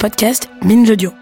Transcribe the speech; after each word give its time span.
podcast 0.00 0.48
Binge 0.62 0.88
Audio. 0.88 1.12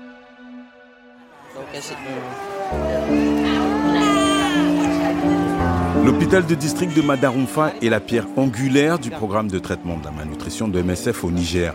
L'hôpital 6.04 6.46
de 6.46 6.54
district 6.54 6.96
de 6.96 7.02
Madarumfa 7.02 7.72
est 7.82 7.88
la 7.88 7.98
pierre 7.98 8.28
angulaire 8.36 9.00
du 9.00 9.10
programme 9.10 9.48
de 9.48 9.58
traitement 9.58 9.96
de 9.96 10.04
la 10.04 10.12
malnutrition 10.12 10.68
de 10.68 10.80
MSF 10.80 11.24
au 11.24 11.32
Niger. 11.32 11.74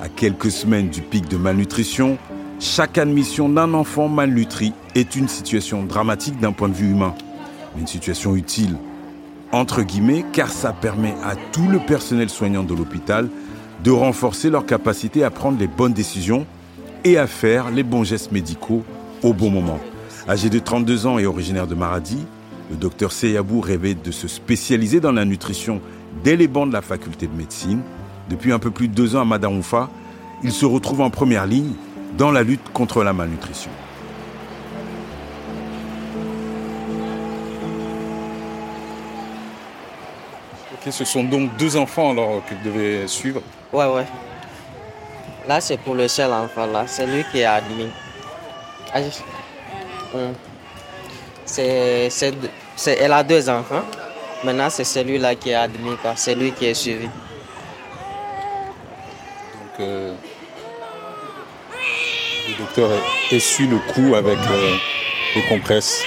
À 0.00 0.08
quelques 0.08 0.52
semaines 0.52 0.88
du 0.88 1.00
pic 1.02 1.28
de 1.28 1.36
malnutrition, 1.36 2.16
chaque 2.60 2.96
admission 2.96 3.48
d'un 3.48 3.74
enfant 3.74 4.06
malnutri 4.06 4.72
est 4.94 5.16
une 5.16 5.26
situation 5.26 5.82
dramatique 5.82 6.38
d'un 6.38 6.52
point 6.52 6.68
de 6.68 6.74
vue 6.74 6.90
humain. 6.92 7.16
Une 7.76 7.88
situation 7.88 8.36
utile, 8.36 8.76
entre 9.50 9.82
guillemets, 9.82 10.24
car 10.32 10.48
ça 10.50 10.72
permet 10.72 11.16
à 11.24 11.34
tout 11.50 11.66
le 11.66 11.80
personnel 11.80 12.30
soignant 12.30 12.62
de 12.62 12.72
l'hôpital 12.72 13.28
de 13.84 13.90
renforcer 13.90 14.50
leur 14.50 14.66
capacité 14.66 15.24
à 15.24 15.30
prendre 15.30 15.58
les 15.58 15.66
bonnes 15.66 15.92
décisions 15.92 16.46
et 17.04 17.18
à 17.18 17.26
faire 17.26 17.70
les 17.70 17.82
bons 17.82 18.04
gestes 18.04 18.32
médicaux 18.32 18.82
au 19.22 19.32
bon 19.32 19.50
moment. 19.50 19.78
Âgé 20.28 20.50
de 20.50 20.58
32 20.58 21.06
ans 21.06 21.18
et 21.18 21.26
originaire 21.26 21.66
de 21.66 21.74
Maradi, 21.74 22.18
le 22.70 22.76
docteur 22.76 23.12
Seyabou 23.12 23.60
rêvait 23.60 23.94
de 23.94 24.10
se 24.10 24.26
spécialiser 24.26 24.98
dans 24.98 25.12
la 25.12 25.24
nutrition 25.24 25.80
dès 26.24 26.36
les 26.36 26.48
bancs 26.48 26.68
de 26.68 26.72
la 26.72 26.82
faculté 26.82 27.26
de 27.26 27.34
médecine. 27.34 27.80
Depuis 28.28 28.52
un 28.52 28.58
peu 28.58 28.70
plus 28.70 28.88
de 28.88 28.94
deux 28.94 29.14
ans 29.14 29.20
à 29.20 29.24
Madaroufa, 29.24 29.88
il 30.42 30.50
se 30.50 30.66
retrouve 30.66 31.00
en 31.00 31.10
première 31.10 31.46
ligne 31.46 31.72
dans 32.18 32.32
la 32.32 32.42
lutte 32.42 32.72
contre 32.72 33.04
la 33.04 33.12
malnutrition. 33.12 33.70
Ce 40.90 41.04
sont 41.04 41.24
donc 41.24 41.56
deux 41.56 41.76
enfants 41.76 42.10
alors 42.10 42.42
que 42.48 42.54
vous 42.54 42.64
devez 42.64 43.08
suivre 43.08 43.42
Ouais, 43.72 43.86
ouais. 43.86 44.06
Là, 45.46 45.60
c'est 45.60 45.76
pour 45.78 45.94
le 45.94 46.08
seul 46.08 46.32
enfant, 46.32 46.66
là. 46.66 46.84
C'est 46.86 47.06
lui 47.06 47.24
qui 47.30 47.40
est 47.40 47.44
admis. 47.44 47.90
Ah, 48.92 49.00
hum. 50.14 50.32
C'est, 51.44 52.10
elle 52.86 53.12
a 53.12 53.22
deux 53.22 53.48
enfants. 53.48 53.84
Maintenant, 54.44 54.70
c'est 54.70 54.84
celui-là 54.84 55.34
qui 55.34 55.50
est 55.50 55.54
admis, 55.54 55.96
C'est 56.16 56.34
lui 56.34 56.52
qui 56.52 56.66
est 56.66 56.74
suivi. 56.74 57.06
Donc, 57.06 57.12
euh, 59.80 60.14
le 62.48 62.58
docteur 62.58 62.90
essuie 63.30 63.66
le 63.68 63.78
cou 63.92 64.14
avec 64.14 64.38
euh, 64.38 64.76
les 65.36 65.42
compresses. 65.42 66.02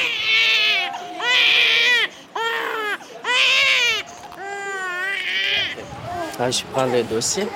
Je 6.39 6.63
prends 6.71 6.85
le 6.85 7.03
dossier. 7.03 7.47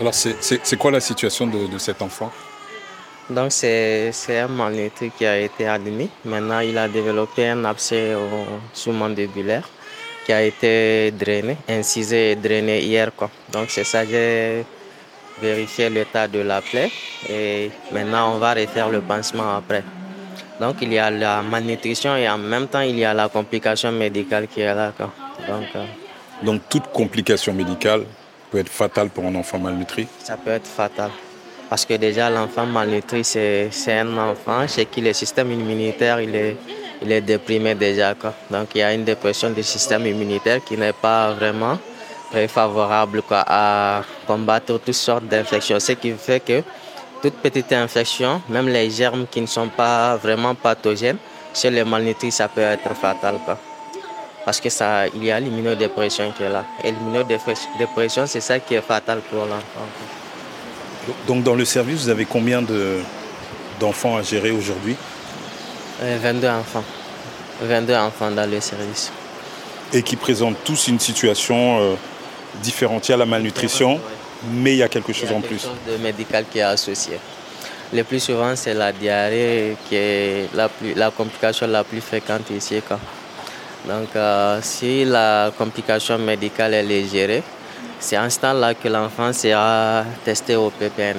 Alors, 0.00 0.14
c'est 0.14 0.76
quoi 0.76 0.90
la 0.90 1.00
situation 1.00 1.46
de, 1.46 1.78
cet 1.78 2.02
enfant? 2.02 2.30
Donc, 3.30 3.52
c'est 3.52 4.12
un 4.28 4.48
malnutri 4.48 5.10
qui 5.16 5.24
a 5.24 5.38
été 5.38 5.66
admis. 5.66 6.10
Maintenant, 6.24 6.60
il 6.60 6.76
a 6.76 6.88
développé 6.88 7.48
un 7.48 7.64
abcès 7.64 8.14
sous-mandibulaire 8.72 9.68
qui 10.24 10.32
a 10.32 10.42
été 10.42 11.10
drainé, 11.12 11.56
incisé 11.68 12.32
et 12.32 12.36
drainé 12.36 12.80
hier. 12.80 13.10
Quoi. 13.14 13.30
Donc, 13.52 13.70
c'est 13.70 13.84
ça, 13.84 14.04
j'ai 14.04 14.64
vérifié 15.40 15.88
l'état 15.90 16.28
de 16.28 16.40
la 16.40 16.60
plaie 16.60 16.90
et 17.28 17.70
maintenant, 17.92 18.34
on 18.34 18.38
va 18.38 18.54
refaire 18.54 18.88
le 18.88 19.00
pansement 19.00 19.56
après. 19.56 19.82
Donc, 20.60 20.76
il 20.82 20.92
y 20.92 20.98
a 20.98 21.10
la 21.10 21.42
malnutrition 21.42 22.16
et 22.16 22.28
en 22.28 22.38
même 22.38 22.68
temps, 22.68 22.80
il 22.80 22.98
y 22.98 23.04
a 23.04 23.14
la 23.14 23.28
complication 23.28 23.90
médicale 23.90 24.46
qui 24.46 24.60
est 24.60 24.74
là. 24.74 24.92
Quoi. 24.96 25.10
Donc, 25.48 25.66
euh, 25.74 25.84
donc 26.42 26.62
toute 26.68 26.86
complication 26.92 27.52
médicale 27.52 28.04
peut 28.50 28.58
être 28.58 28.68
fatale 28.68 29.08
pour 29.08 29.24
un 29.24 29.34
enfant 29.34 29.58
malnutri 29.58 30.06
Ça 30.22 30.36
peut 30.36 30.50
être 30.50 30.66
fatal. 30.66 31.10
Parce 31.70 31.86
que 31.86 31.94
déjà 31.94 32.28
l'enfant 32.28 32.66
malnutri, 32.66 33.24
c'est 33.24 33.70
un 33.88 34.18
enfant 34.18 34.66
chez 34.68 34.84
qui 34.86 35.00
le 35.00 35.12
système 35.12 35.50
immunitaire 35.52 36.20
il 36.20 36.34
est, 36.34 36.56
il 37.00 37.10
est 37.10 37.22
déprimé 37.22 37.74
déjà. 37.74 38.14
Quoi. 38.14 38.34
Donc 38.50 38.68
il 38.74 38.78
y 38.78 38.82
a 38.82 38.92
une 38.92 39.04
dépression 39.04 39.50
du 39.50 39.62
système 39.62 40.06
immunitaire 40.06 40.62
qui 40.62 40.76
n'est 40.76 40.92
pas 40.92 41.32
vraiment 41.32 41.78
très 42.30 42.48
favorable 42.48 43.22
quoi, 43.22 43.44
à 43.46 44.02
combattre 44.26 44.78
toutes 44.78 44.92
sortes 44.92 45.24
d'infections. 45.24 45.80
Ce 45.80 45.92
qui 45.92 46.12
fait 46.12 46.40
que 46.40 46.62
toute 47.22 47.34
petite 47.34 47.72
infection, 47.72 48.42
même 48.48 48.68
les 48.68 48.90
germes 48.90 49.26
qui 49.30 49.40
ne 49.40 49.46
sont 49.46 49.68
pas 49.68 50.16
vraiment 50.16 50.54
pathogènes, 50.54 51.18
chez 51.54 51.70
les 51.70 51.84
malnutris, 51.84 52.32
ça 52.32 52.48
peut 52.48 52.60
être 52.60 52.94
fatal. 52.94 53.36
Quoi 53.44 53.58
parce 54.44 54.60
que 54.60 54.70
ça, 54.70 55.06
il 55.08 55.24
y 55.24 55.30
a 55.30 55.38
l'immunodépression 55.38 56.32
qui 56.32 56.42
est 56.42 56.48
là. 56.48 56.64
Et 56.82 56.90
l'immunodépression, 56.90 58.26
c'est 58.26 58.40
ça 58.40 58.58
qui 58.58 58.74
est 58.74 58.80
fatal 58.80 59.20
pour 59.30 59.44
l'enfant. 59.44 59.86
Donc 61.26 61.42
dans 61.42 61.54
le 61.54 61.64
service, 61.64 62.02
vous 62.02 62.08
avez 62.08 62.24
combien 62.24 62.62
d'enfants 63.80 64.16
à 64.16 64.22
gérer 64.22 64.50
aujourd'hui? 64.50 64.96
22 66.00 66.46
euh, 66.46 66.58
enfants. 66.58 66.84
22 67.62 67.94
enfants 67.94 68.30
dans 68.30 68.50
le 68.50 68.60
service. 68.60 69.12
Et 69.92 70.02
qui 70.02 70.16
présentent 70.16 70.62
tous 70.64 70.88
une 70.88 70.98
situation 70.98 71.80
euh, 71.80 71.94
différente. 72.62 73.08
Il 73.08 73.12
y 73.12 73.14
a 73.14 73.18
la 73.18 73.26
malnutrition, 73.26 74.00
mais 74.50 74.74
il 74.74 74.78
y 74.78 74.82
a 74.82 74.88
quelque 74.88 75.12
chose 75.12 75.30
en 75.30 75.40
plus. 75.40 75.48
Il 75.48 75.52
y 75.52 75.54
a 75.54 75.70
quelque 75.70 75.86
chose 75.86 75.98
de 75.98 76.02
médical 76.02 76.44
qui 76.50 76.58
est 76.58 76.62
associé. 76.62 77.18
Le 77.92 78.04
plus 78.04 78.20
souvent, 78.20 78.56
c'est 78.56 78.74
la 78.74 78.90
diarrhée 78.90 79.76
qui 79.88 79.96
est 79.96 80.48
la, 80.54 80.70
la 80.96 81.10
complication 81.10 81.66
la 81.66 81.84
plus 81.84 82.00
fréquente 82.00 82.50
ici. 82.50 82.80
Donc, 83.88 84.14
euh, 84.14 84.60
si 84.62 85.04
la 85.04 85.50
complication 85.56 86.18
médicale 86.18 86.74
est 86.74 87.08
gérée, 87.08 87.42
c'est 87.98 88.16
à 88.16 88.28
ce 88.30 88.38
temps-là 88.40 88.74
que 88.74 88.88
l'enfant 88.88 89.32
sera 89.32 90.04
testé 90.24 90.56
au 90.56 90.70
PPN. 90.70 91.18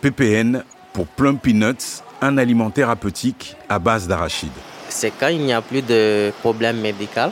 PPN 0.00 0.62
pour 0.92 1.06
Plum 1.06 1.38
Peanuts, 1.38 2.02
un 2.20 2.36
aliment 2.36 2.70
thérapeutique 2.70 3.56
à 3.68 3.78
base 3.78 4.06
d'arachide. 4.06 4.52
C'est 4.88 5.12
quand 5.18 5.28
il 5.28 5.40
n'y 5.40 5.52
a 5.52 5.62
plus 5.62 5.82
de 5.82 6.32
problème 6.40 6.80
médical. 6.80 7.30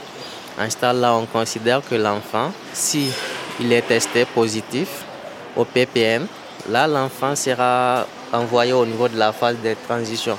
À 0.59 0.69
ce 0.69 0.77
temps-là, 0.77 1.13
on 1.15 1.25
considère 1.25 1.81
que 1.87 1.95
l'enfant, 1.95 2.51
si 2.73 3.11
il 3.59 3.71
est 3.71 3.83
testé 3.83 4.25
positif 4.25 5.03
au 5.55 5.63
PPN, 5.63 6.25
là, 6.69 6.87
l'enfant 6.87 7.35
sera 7.35 8.05
envoyé 8.33 8.73
au 8.73 8.85
niveau 8.85 9.07
de 9.07 9.17
la 9.17 9.31
phase 9.31 9.57
de 9.63 9.75
transition. 9.87 10.37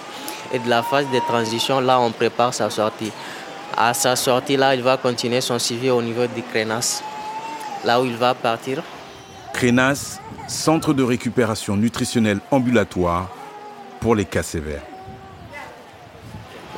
Et 0.53 0.59
de 0.59 0.69
la 0.69 0.83
phase 0.83 1.07
de 1.13 1.19
transition, 1.21 1.81
là, 1.81 2.01
on 2.01 2.11
prépare 2.11 2.53
sa 2.53 2.69
sortie. 2.71 3.13
À 3.77 3.95
sa 3.95 4.17
sortie, 4.17 4.57
là, 4.57 4.75
il 4.75 4.83
va 4.83 4.97
continuer 4.97 5.41
son 5.41 5.59
suivi 5.59 5.91
au 5.91 6.03
niveau 6.03 6.27
du 6.27 6.43
Crénas, 6.43 7.03
là 7.85 8.01
où 8.01 8.05
il 8.05 8.17
va 8.17 8.35
partir. 8.35 8.83
Crénas, 9.53 10.19
centre 10.47 10.93
de 10.93 11.03
récupération 11.03 11.77
nutritionnelle 11.77 12.41
ambulatoire 12.51 13.29
pour 14.01 14.15
les 14.15 14.25
cas 14.25 14.43
sévères. 14.43 14.83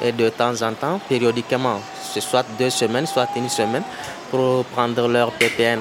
Et 0.02 0.12
de 0.12 0.28
temps 0.28 0.60
en 0.62 0.72
temps, 0.72 1.00
périodiquement, 1.08 1.80
c'est 2.12 2.20
soit 2.20 2.44
deux 2.58 2.70
semaines, 2.70 3.06
soit 3.06 3.28
une 3.36 3.48
semaine, 3.48 3.82
pour 4.30 4.64
prendre 4.66 5.08
leur 5.08 5.32
PPN. 5.32 5.80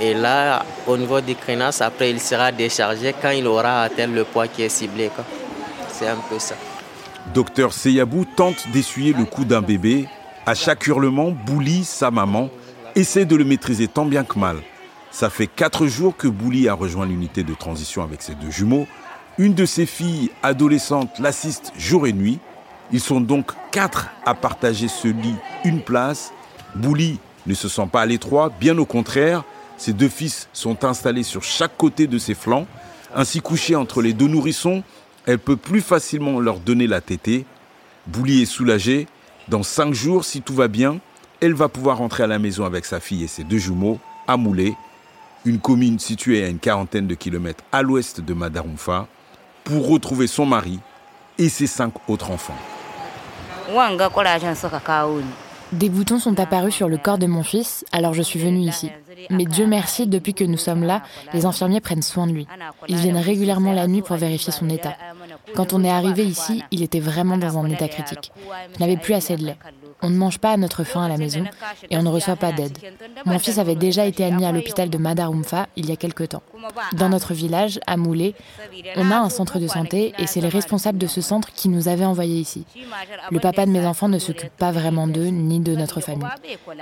Et 0.00 0.14
là, 0.14 0.64
au 0.86 0.96
niveau 0.96 1.20
du 1.20 1.34
Crénas, 1.34 1.78
après, 1.80 2.10
il 2.10 2.20
sera 2.20 2.52
déchargé 2.52 3.14
quand 3.20 3.30
il 3.30 3.46
aura 3.46 3.82
atteint 3.82 4.06
le 4.06 4.24
poids 4.24 4.46
qui 4.46 4.62
est 4.62 4.68
ciblé. 4.68 5.10
C'est 5.90 6.08
un 6.08 6.18
peu 6.28 6.38
ça. 6.38 6.54
Docteur 7.34 7.72
Seyabou 7.72 8.24
tente 8.24 8.68
d'essuyer 8.72 9.12
le 9.12 9.24
cou 9.24 9.44
d'un 9.44 9.60
bébé. 9.60 10.08
À 10.46 10.54
chaque 10.54 10.86
hurlement, 10.86 11.30
Bouli, 11.30 11.84
sa 11.84 12.10
maman, 12.10 12.48
essaie 12.94 13.26
de 13.26 13.36
le 13.36 13.44
maîtriser 13.44 13.86
tant 13.86 14.06
bien 14.06 14.24
que 14.24 14.38
mal. 14.38 14.56
Ça 15.10 15.28
fait 15.28 15.46
quatre 15.46 15.86
jours 15.86 16.16
que 16.16 16.26
Bouli 16.26 16.68
a 16.68 16.74
rejoint 16.74 17.06
l'unité 17.06 17.42
de 17.42 17.54
transition 17.54 18.02
avec 18.02 18.22
ses 18.22 18.34
deux 18.34 18.50
jumeaux. 18.50 18.86
Une 19.36 19.54
de 19.54 19.66
ses 19.66 19.84
filles 19.84 20.30
adolescentes 20.42 21.18
l'assiste 21.18 21.72
jour 21.76 22.06
et 22.06 22.12
nuit. 22.12 22.38
Ils 22.92 23.00
sont 23.00 23.20
donc 23.20 23.52
quatre 23.70 24.08
à 24.24 24.34
partager 24.34 24.88
ce 24.88 25.08
lit, 25.08 25.36
une 25.64 25.82
place. 25.82 26.32
Bouli 26.74 27.20
ne 27.46 27.54
se 27.54 27.68
sent 27.68 27.88
pas 27.92 28.02
à 28.02 28.06
l'étroit, 28.06 28.50
bien 28.58 28.78
au 28.78 28.86
contraire. 28.86 29.44
Ses 29.76 29.92
deux 29.92 30.08
fils 30.08 30.48
sont 30.54 30.84
installés 30.84 31.22
sur 31.22 31.42
chaque 31.42 31.76
côté 31.76 32.06
de 32.06 32.18
ses 32.18 32.34
flancs. 32.34 32.66
Ainsi 33.14 33.40
couchés 33.40 33.76
entre 33.76 34.02
les 34.02 34.12
deux 34.12 34.28
nourrissons, 34.28 34.82
elle 35.28 35.38
peut 35.38 35.58
plus 35.58 35.82
facilement 35.82 36.40
leur 36.40 36.58
donner 36.58 36.86
la 36.86 37.02
tétée. 37.02 37.44
Bouli 38.06 38.40
est 38.40 38.46
soulagée. 38.46 39.06
Dans 39.48 39.62
cinq 39.62 39.92
jours, 39.92 40.24
si 40.24 40.40
tout 40.40 40.54
va 40.54 40.68
bien, 40.68 41.00
elle 41.42 41.52
va 41.52 41.68
pouvoir 41.68 41.98
rentrer 41.98 42.22
à 42.22 42.26
la 42.26 42.38
maison 42.38 42.64
avec 42.64 42.86
sa 42.86 42.98
fille 42.98 43.24
et 43.24 43.26
ses 43.26 43.44
deux 43.44 43.58
jumeaux 43.58 44.00
à 44.26 44.38
Moulé, 44.38 44.74
une 45.44 45.58
commune 45.58 45.98
située 45.98 46.42
à 46.42 46.48
une 46.48 46.58
quarantaine 46.58 47.06
de 47.06 47.14
kilomètres 47.14 47.62
à 47.72 47.82
l'ouest 47.82 48.22
de 48.22 48.32
Madarumfa, 48.32 49.06
pour 49.64 49.88
retrouver 49.88 50.28
son 50.28 50.46
mari 50.46 50.80
et 51.36 51.50
ses 51.50 51.66
cinq 51.66 51.92
autres 52.08 52.30
enfants. 52.30 52.56
Des 55.72 55.90
boutons 55.90 56.18
sont 56.18 56.40
apparus 56.40 56.74
sur 56.74 56.88
le 56.88 56.96
corps 56.96 57.18
de 57.18 57.26
mon 57.26 57.42
fils, 57.42 57.84
alors 57.92 58.14
je 58.14 58.22
suis 58.22 58.38
venue 58.38 58.60
ici. 58.60 58.90
Mais 59.28 59.44
Dieu 59.44 59.66
merci, 59.66 60.06
depuis 60.06 60.32
que 60.32 60.44
nous 60.44 60.56
sommes 60.56 60.82
là, 60.82 61.02
les 61.34 61.44
infirmiers 61.44 61.82
prennent 61.82 62.02
soin 62.02 62.26
de 62.26 62.32
lui. 62.32 62.46
Ils 62.88 62.96
viennent 62.96 63.18
régulièrement 63.18 63.72
la 63.72 63.86
nuit 63.86 64.00
pour 64.00 64.16
vérifier 64.16 64.50
son 64.50 64.70
état. 64.70 64.96
Quand 65.54 65.72
on 65.72 65.84
est 65.84 65.90
arrivé 65.90 66.24
ici, 66.24 66.62
il 66.70 66.82
était 66.82 67.00
vraiment 67.00 67.36
dans 67.36 67.58
un 67.58 67.68
état 67.70 67.88
critique. 67.88 68.32
Il 68.74 68.80
n'avait 68.80 68.96
plus 68.96 69.14
assez 69.14 69.36
de 69.36 69.44
lait. 69.46 69.58
On 70.00 70.10
ne 70.10 70.16
mange 70.16 70.38
pas 70.38 70.52
à 70.52 70.56
notre 70.56 70.84
faim 70.84 71.02
à 71.02 71.08
la 71.08 71.16
maison 71.16 71.44
et 71.90 71.96
on 71.96 72.02
ne 72.02 72.08
reçoit 72.08 72.36
pas 72.36 72.52
d'aide. 72.52 72.78
Mon 73.26 73.38
fils 73.38 73.58
avait 73.58 73.74
déjà 73.74 74.06
été 74.06 74.24
admis 74.24 74.44
à 74.44 74.52
l'hôpital 74.52 74.90
de 74.90 74.98
Madarumfa 74.98 75.66
il 75.76 75.88
y 75.88 75.92
a 75.92 75.96
quelque 75.96 76.22
temps. 76.22 76.42
Dans 76.92 77.08
notre 77.08 77.34
village, 77.34 77.80
à 77.86 77.96
Moulé, 77.96 78.34
on 78.96 79.10
a 79.10 79.16
un 79.16 79.28
centre 79.28 79.58
de 79.58 79.66
santé 79.66 80.14
et 80.18 80.26
c'est 80.26 80.40
les 80.40 80.48
responsables 80.48 80.98
de 80.98 81.06
ce 81.08 81.20
centre 81.20 81.52
qui 81.52 81.68
nous 81.68 81.88
avaient 81.88 82.04
envoyés 82.04 82.38
ici. 82.38 82.64
Le 83.30 83.40
papa 83.40 83.66
de 83.66 83.72
mes 83.72 83.84
enfants 83.84 84.08
ne 84.08 84.18
s'occupe 84.18 84.52
pas 84.56 84.70
vraiment 84.70 85.08
d'eux 85.08 85.26
ni 85.26 85.58
de 85.58 85.74
notre 85.74 86.00
famille. 86.00 86.28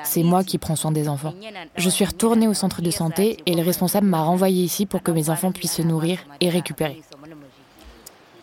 C'est 0.04 0.22
moi 0.22 0.44
qui 0.44 0.58
prends 0.58 0.76
soin 0.76 0.92
des 0.92 1.08
enfants. 1.08 1.32
Je 1.76 1.88
suis 1.88 2.04
retournée 2.04 2.48
au 2.48 2.54
centre 2.54 2.82
de 2.82 2.90
santé 2.90 3.38
et 3.46 3.54
le 3.54 3.62
responsable 3.62 4.06
m'a 4.06 4.22
renvoyé 4.22 4.62
ici 4.62 4.84
pour 4.84 5.02
que 5.02 5.10
mes 5.10 5.30
enfants 5.30 5.52
puissent 5.52 5.76
se 5.76 5.82
nourrir 5.82 6.18
et 6.40 6.50
récupérer. 6.50 7.02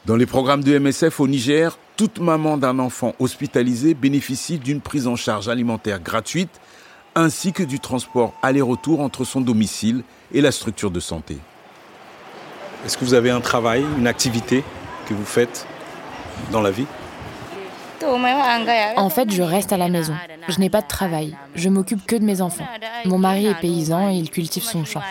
Dans 0.06 0.18
les 0.18 0.26
programmes 0.26 0.66
de 0.66 0.78
MSF 0.78 1.22
au 1.22 1.30
Niger, 1.30 1.78
toute 1.96 2.20
maman 2.20 2.58
d'un 2.58 2.78
enfant 2.80 3.14
hospitalisé 3.20 3.94
bénéficie 3.94 4.58
d'une 4.58 4.82
prise 4.82 5.08
en 5.08 5.16
charge 5.16 5.48
alimentaire 5.48 6.02
gratuite 6.02 6.60
ainsi 7.16 7.54
que 7.54 7.64
du 7.64 7.80
transport 7.80 8.34
aller-retour 8.42 9.00
entre 9.00 9.24
son 9.24 9.40
domicile 9.40 10.04
et 10.34 10.42
la 10.42 10.52
structure 10.52 10.92
de 10.92 11.00
santé. 11.00 11.38
Est-ce 12.86 12.98
que 12.98 13.06
vous 13.06 13.14
avez 13.14 13.30
un 13.30 13.40
travail, 13.40 13.86
une 13.98 14.08
activité 14.08 14.66
que 15.08 15.14
vous 15.14 15.24
faites 15.24 15.66
dans 16.52 16.62
la 16.62 16.72
vie? 16.72 16.88
En 18.98 19.10
fait, 19.10 19.32
je 19.32 19.42
reste 19.42 19.72
à 19.72 19.78
la 19.78 19.88
maison. 19.88 20.16
Je 20.50 20.60
n'ai 20.60 20.70
pas 20.70 20.82
de 20.82 20.88
travail. 20.88 21.38
Je 21.56 21.70
m'occupe 21.70 22.06
que 22.06 22.18
de 22.18 22.26
mes 22.26 22.42
enfants. 22.42 22.68
Mon 23.06 23.20
mari 23.20 23.46
est 23.46 23.56
paysan 23.56 24.10
et 24.10 24.16
il 24.16 24.30
cultive 24.30 24.64
son 24.64 24.84
champ. 24.84 25.02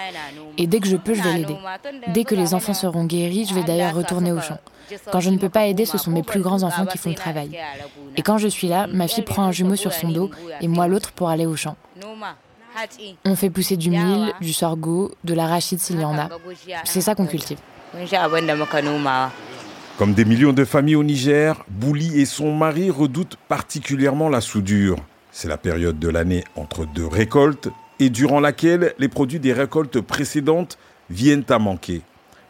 Et 0.59 0.67
dès 0.67 0.81
que 0.81 0.87
je 0.87 0.99
peux, 0.99 1.15
je 1.15 1.23
vais 1.23 1.33
l'aider. 1.33 1.56
Dès 2.09 2.25
que 2.25 2.35
les 2.35 2.53
enfants 2.53 2.75
seront 2.75 3.06
guéris, 3.06 3.47
je 3.49 3.55
vais 3.55 3.62
d'ailleurs 3.62 3.94
retourner 3.94 4.33
au 4.33 4.41
champ. 4.43 4.59
Quand 5.11 5.20
je 5.20 5.31
ne 5.31 5.38
peux 5.38 5.49
pas 5.49 5.67
aider, 5.67 5.84
ce 5.87 5.99
sont 5.99 6.11
mes 6.11 6.23
plus 6.23 6.40
grands 6.40 6.62
enfants 6.62 6.87
qui 6.87 6.99
font 6.99 7.11
le 7.11 7.14
travail. 7.14 7.50
Et 8.17 8.23
quand 8.23 8.38
je 8.38 8.49
suis 8.49 8.69
là, 8.69 8.87
ma 8.87 9.08
fille 9.08 9.25
prend 9.25 9.44
un 9.44 9.52
jumeau 9.52 9.76
sur 9.76 9.93
son 9.93 10.11
dos 10.11 10.31
et 10.61 10.69
moi 10.69 10.88
l'autre 10.88 11.12
pour 11.12 11.29
aller 11.29 11.46
au 11.46 11.56
champ. 11.56 11.76
On 13.25 13.37
fait 13.37 13.50
pousser 13.50 13.76
du 13.76 13.90
mil, 13.90 14.32
du 14.40 14.52
sorgho, 14.52 15.12
de 15.25 15.34
l'arachide 15.34 15.79
s'il 15.79 16.00
y 16.00 16.05
en 16.05 16.17
a. 16.19 16.29
C'est 16.84 17.00
ça 17.00 17.14
qu'on 17.14 17.26
cultive. 17.26 17.58
Comme 19.99 20.14
des 20.14 20.25
millions 20.25 20.55
de 20.55 20.64
familles 20.64 20.96
au 20.96 21.05
Niger, 21.05 21.64
Bouli 21.69 22.20
et 22.20 22.25
son 22.25 22.55
mari 22.55 22.90
redoutent 22.90 23.37
particulièrement 23.49 24.31
la 24.31 24.40
soudure. 24.40 24.96
C'est 25.31 25.49
la 25.49 25.58
période 25.58 25.99
de 25.99 26.08
l'année 26.08 26.44
entre 26.56 26.87
deux 26.87 27.06
récoltes 27.06 27.69
et 28.00 28.11
durant 28.11 28.40
laquelle 28.40 28.94
les 28.99 29.08
produits 29.08 29.38
des 29.38 29.52
récoltes 29.52 30.00
précédentes 30.00 30.79
viennent 31.11 31.44
à 31.50 31.58
manquer. 31.58 32.02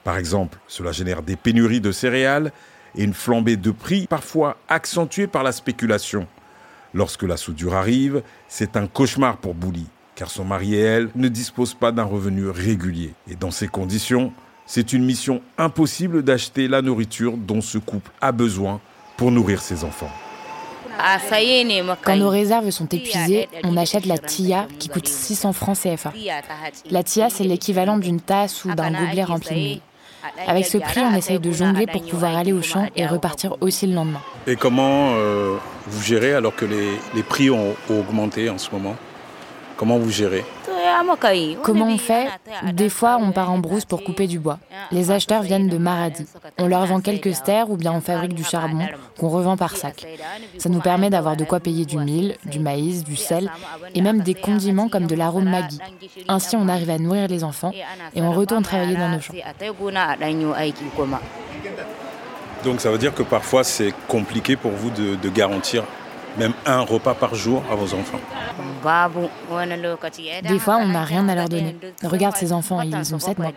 Par 0.04 0.18
exemple, 0.18 0.58
cela 0.66 0.92
génère 0.92 1.22
des 1.22 1.36
pénuries 1.36 1.80
de 1.80 1.92
céréales 1.92 2.52
et 2.96 3.04
une 3.04 3.14
flambée 3.14 3.56
de 3.56 3.70
prix 3.70 4.06
parfois 4.06 4.56
accentuée 4.68 5.26
par 5.26 5.42
la 5.42 5.52
spéculation. 5.52 6.26
Lorsque 6.94 7.22
la 7.22 7.36
soudure 7.36 7.74
arrive, 7.74 8.22
c'est 8.48 8.76
un 8.76 8.86
cauchemar 8.86 9.38
pour 9.38 9.54
Bouli, 9.54 9.86
car 10.14 10.30
son 10.30 10.44
mari 10.44 10.74
et 10.74 10.80
elle 10.80 11.08
ne 11.14 11.28
disposent 11.28 11.74
pas 11.74 11.92
d'un 11.92 12.04
revenu 12.04 12.48
régulier. 12.48 13.14
Et 13.30 13.34
dans 13.34 13.50
ces 13.50 13.68
conditions, 13.68 14.32
c'est 14.66 14.92
une 14.92 15.04
mission 15.04 15.40
impossible 15.56 16.22
d'acheter 16.22 16.68
la 16.68 16.82
nourriture 16.82 17.36
dont 17.36 17.60
ce 17.60 17.78
couple 17.78 18.10
a 18.20 18.32
besoin 18.32 18.80
pour 19.16 19.30
nourrir 19.30 19.62
ses 19.62 19.84
enfants. 19.84 20.10
Quand 22.02 22.16
nos 22.16 22.28
réserves 22.28 22.70
sont 22.70 22.86
épuisées, 22.86 23.48
on 23.64 23.76
achète 23.76 24.06
la 24.06 24.18
TIA 24.18 24.68
qui 24.78 24.88
coûte 24.88 25.08
600 25.08 25.52
francs 25.52 25.78
CFA. 25.78 26.12
La 26.90 27.02
TIA, 27.02 27.30
c'est 27.30 27.44
l'équivalent 27.44 27.98
d'une 27.98 28.20
tasse 28.20 28.64
ou 28.64 28.74
d'un 28.74 28.90
gobelet 28.90 29.24
rempli 29.24 29.76
de. 29.76 29.91
Avec 30.46 30.66
ce 30.66 30.78
prix, 30.78 31.00
on 31.00 31.14
essaye 31.14 31.38
de 31.38 31.50
jongler 31.50 31.86
pour 31.86 32.02
pouvoir 32.02 32.36
aller 32.36 32.52
au 32.52 32.62
champ 32.62 32.86
et 32.96 33.06
repartir 33.06 33.56
aussi 33.60 33.86
le 33.86 33.94
lendemain. 33.94 34.20
Et 34.46 34.56
comment 34.56 35.14
euh, 35.14 35.56
vous 35.86 36.02
gérez 36.02 36.34
alors 36.34 36.54
que 36.54 36.64
les, 36.64 36.90
les 37.14 37.22
prix 37.22 37.50
ont 37.50 37.74
augmenté 37.90 38.48
en 38.50 38.58
ce 38.58 38.70
moment? 38.70 38.96
Comment 39.76 39.98
vous 39.98 40.10
gérez? 40.10 40.44
Comment 41.62 41.86
on 41.86 41.98
fait 41.98 42.28
Des 42.72 42.88
fois, 42.88 43.18
on 43.20 43.32
part 43.32 43.50
en 43.50 43.58
brousse 43.58 43.84
pour 43.84 44.02
couper 44.02 44.26
du 44.26 44.38
bois. 44.38 44.58
Les 44.90 45.10
acheteurs 45.10 45.42
viennent 45.42 45.68
de 45.68 45.78
Maradi. 45.78 46.26
On 46.58 46.66
leur 46.66 46.86
vend 46.86 47.00
quelques 47.00 47.34
stères 47.34 47.70
ou 47.70 47.76
bien 47.76 47.92
on 47.92 48.00
fabrique 48.00 48.34
du 48.34 48.44
charbon 48.44 48.86
qu'on 49.18 49.28
revend 49.28 49.56
par 49.56 49.76
sac. 49.76 50.06
Ça 50.58 50.68
nous 50.68 50.80
permet 50.80 51.10
d'avoir 51.10 51.36
de 51.36 51.44
quoi 51.44 51.60
payer 51.60 51.84
du 51.84 51.98
mil, 51.98 52.36
du 52.46 52.58
maïs, 52.58 53.04
du 53.04 53.16
sel 53.16 53.50
et 53.94 54.00
même 54.00 54.20
des 54.20 54.34
condiments 54.34 54.88
comme 54.88 55.06
de 55.06 55.14
l'arôme 55.14 55.48
Maggi. 55.48 55.78
Ainsi, 56.28 56.56
on 56.56 56.68
arrive 56.68 56.90
à 56.90 56.98
nourrir 56.98 57.28
les 57.28 57.44
enfants 57.44 57.72
et 58.14 58.22
on 58.22 58.32
retourne 58.32 58.62
travailler 58.62 58.96
dans 58.96 59.08
nos 59.08 59.20
champs. 59.20 59.34
Donc 62.64 62.80
ça 62.80 62.90
veut 62.90 62.98
dire 62.98 63.14
que 63.14 63.22
parfois 63.24 63.64
c'est 63.64 63.92
compliqué 64.06 64.54
pour 64.56 64.70
vous 64.70 64.90
de, 64.90 65.16
de 65.16 65.28
garantir 65.28 65.84
même 66.36 66.52
un 66.66 66.80
repas 66.80 67.14
par 67.14 67.34
jour 67.34 67.62
à 67.70 67.74
vos 67.74 67.94
enfants 67.94 68.20
Des 70.42 70.58
fois, 70.58 70.76
on 70.76 70.88
n'a 70.88 71.04
rien 71.04 71.28
à 71.28 71.34
leur 71.34 71.48
donner. 71.48 71.76
Regarde 72.02 72.36
ces 72.36 72.52
enfants, 72.52 72.80
ils 72.82 73.14
ont 73.14 73.18
7 73.18 73.38
mois. 73.38 73.52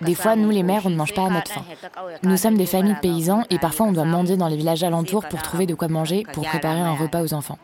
Des 0.00 0.14
fois, 0.14 0.34
nous, 0.34 0.50
les 0.50 0.62
mères, 0.62 0.82
on 0.86 0.90
ne 0.90 0.96
mange 0.96 1.14
pas 1.14 1.26
à 1.26 1.30
notre 1.30 1.52
faim. 1.52 1.62
Nous 2.22 2.36
sommes 2.36 2.56
des 2.56 2.66
familles 2.66 2.94
de 2.94 3.00
paysans 3.00 3.44
et 3.50 3.58
parfois 3.58 3.86
on 3.86 3.92
doit 3.92 4.04
mendier 4.04 4.36
dans 4.36 4.48
les 4.48 4.56
villages 4.56 4.82
alentours 4.82 5.24
pour 5.28 5.42
trouver 5.42 5.66
de 5.66 5.74
quoi 5.74 5.88
manger, 5.88 6.24
pour 6.32 6.44
préparer 6.44 6.80
un 6.80 6.94
repas 6.94 7.22
aux 7.22 7.34
enfants. 7.34 7.58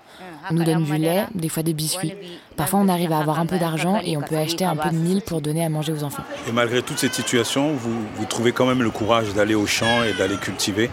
On 0.50 0.54
nous 0.54 0.64
donne 0.64 0.84
du 0.84 0.96
lait, 0.96 1.24
des 1.34 1.48
fois 1.48 1.62
des 1.62 1.72
biscuits. 1.72 2.14
Parfois, 2.56 2.80
on 2.80 2.88
arrive 2.88 3.12
à 3.12 3.18
avoir 3.18 3.40
un 3.40 3.46
peu 3.46 3.58
d'argent 3.58 4.00
et 4.04 4.16
on 4.16 4.20
peut 4.20 4.36
acheter 4.36 4.64
un 4.64 4.76
peu 4.76 4.90
de 4.90 4.96
mille 4.96 5.22
pour 5.22 5.40
donner 5.40 5.64
à 5.64 5.68
manger 5.68 5.92
aux 5.92 6.04
enfants. 6.04 6.24
Et 6.48 6.52
malgré 6.52 6.82
toute 6.82 6.98
cette 6.98 7.14
situation, 7.14 7.72
vous, 7.72 8.04
vous 8.14 8.24
trouvez 8.26 8.52
quand 8.52 8.66
même 8.66 8.82
le 8.82 8.90
courage 8.90 9.32
d'aller 9.34 9.54
au 9.54 9.66
champ 9.66 10.02
et 10.04 10.12
d'aller 10.12 10.36
cultiver 10.36 10.90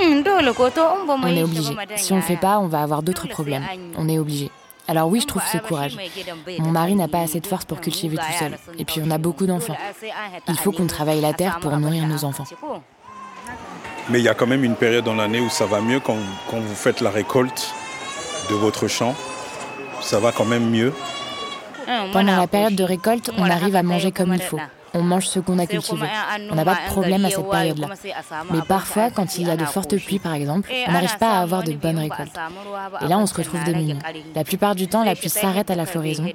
on 0.00 1.26
est 1.26 1.42
obligé. 1.42 1.74
Si 1.96 2.12
on 2.12 2.16
ne 2.16 2.20
le 2.20 2.26
fait 2.26 2.36
pas, 2.36 2.58
on 2.58 2.66
va 2.66 2.82
avoir 2.82 3.02
d'autres 3.02 3.28
problèmes. 3.28 3.64
On 3.96 4.08
est 4.08 4.18
obligé. 4.18 4.50
Alors 4.86 5.08
oui, 5.08 5.20
je 5.20 5.26
trouve 5.26 5.42
ce 5.52 5.58
courage. 5.58 5.98
Mon 6.58 6.70
mari 6.70 6.94
n'a 6.94 7.08
pas 7.08 7.20
assez 7.20 7.40
de 7.40 7.46
force 7.46 7.66
pour 7.66 7.80
cultiver 7.80 8.16
tout 8.16 8.38
seul. 8.38 8.58
Et 8.78 8.84
puis 8.84 9.02
on 9.04 9.10
a 9.10 9.18
beaucoup 9.18 9.46
d'enfants. 9.46 9.76
Il 10.48 10.58
faut 10.58 10.72
qu'on 10.72 10.86
travaille 10.86 11.20
la 11.20 11.34
terre 11.34 11.60
pour 11.60 11.76
nourrir 11.76 12.06
nos 12.06 12.24
enfants. 12.24 12.46
Mais 14.08 14.20
il 14.20 14.24
y 14.24 14.28
a 14.28 14.34
quand 14.34 14.46
même 14.46 14.64
une 14.64 14.76
période 14.76 15.04
dans 15.04 15.14
l'année 15.14 15.40
où 15.40 15.50
ça 15.50 15.66
va 15.66 15.82
mieux 15.82 16.00
quand, 16.00 16.16
quand 16.50 16.58
vous 16.58 16.74
faites 16.74 17.02
la 17.02 17.10
récolte 17.10 17.74
de 18.48 18.54
votre 18.54 18.88
champ. 18.88 19.14
Ça 20.00 20.18
va 20.20 20.32
quand 20.32 20.46
même 20.46 20.70
mieux. 20.70 20.94
Pendant 22.12 22.36
la 22.36 22.46
période 22.46 22.74
de 22.74 22.84
récolte, 22.84 23.30
on 23.36 23.48
arrive 23.48 23.76
à 23.76 23.82
manger 23.82 24.12
comme 24.12 24.32
il 24.32 24.40
faut 24.40 24.58
on 24.94 25.02
mange 25.02 25.26
ce 25.26 25.38
qu'on 25.40 25.58
a 25.58 25.66
cultivé. 25.66 26.06
On 26.50 26.54
n'a 26.54 26.64
pas 26.64 26.74
de 26.74 26.90
problème 26.92 27.24
à 27.24 27.30
cette 27.30 27.48
période-là. 27.48 27.88
Mais 28.52 28.60
parfois, 28.66 29.10
quand 29.10 29.38
il 29.38 29.46
y 29.46 29.50
a 29.50 29.56
de 29.56 29.64
fortes 29.64 29.96
pluies, 29.96 30.18
par 30.18 30.34
exemple, 30.34 30.70
on 30.86 30.92
n'arrive 30.92 31.18
pas 31.18 31.38
à 31.38 31.40
avoir 31.40 31.62
de 31.62 31.72
bonnes 31.72 31.98
récoltes. 31.98 32.36
Et 33.02 33.08
là, 33.08 33.18
on 33.18 33.26
se 33.26 33.34
retrouve 33.34 33.62
démunis. 33.64 33.98
La 34.34 34.44
plupart 34.44 34.74
du 34.74 34.88
temps, 34.88 35.04
la 35.04 35.14
pluie 35.14 35.28
s'arrête 35.28 35.70
à 35.70 35.74
la 35.74 35.86
floraison, 35.86 36.26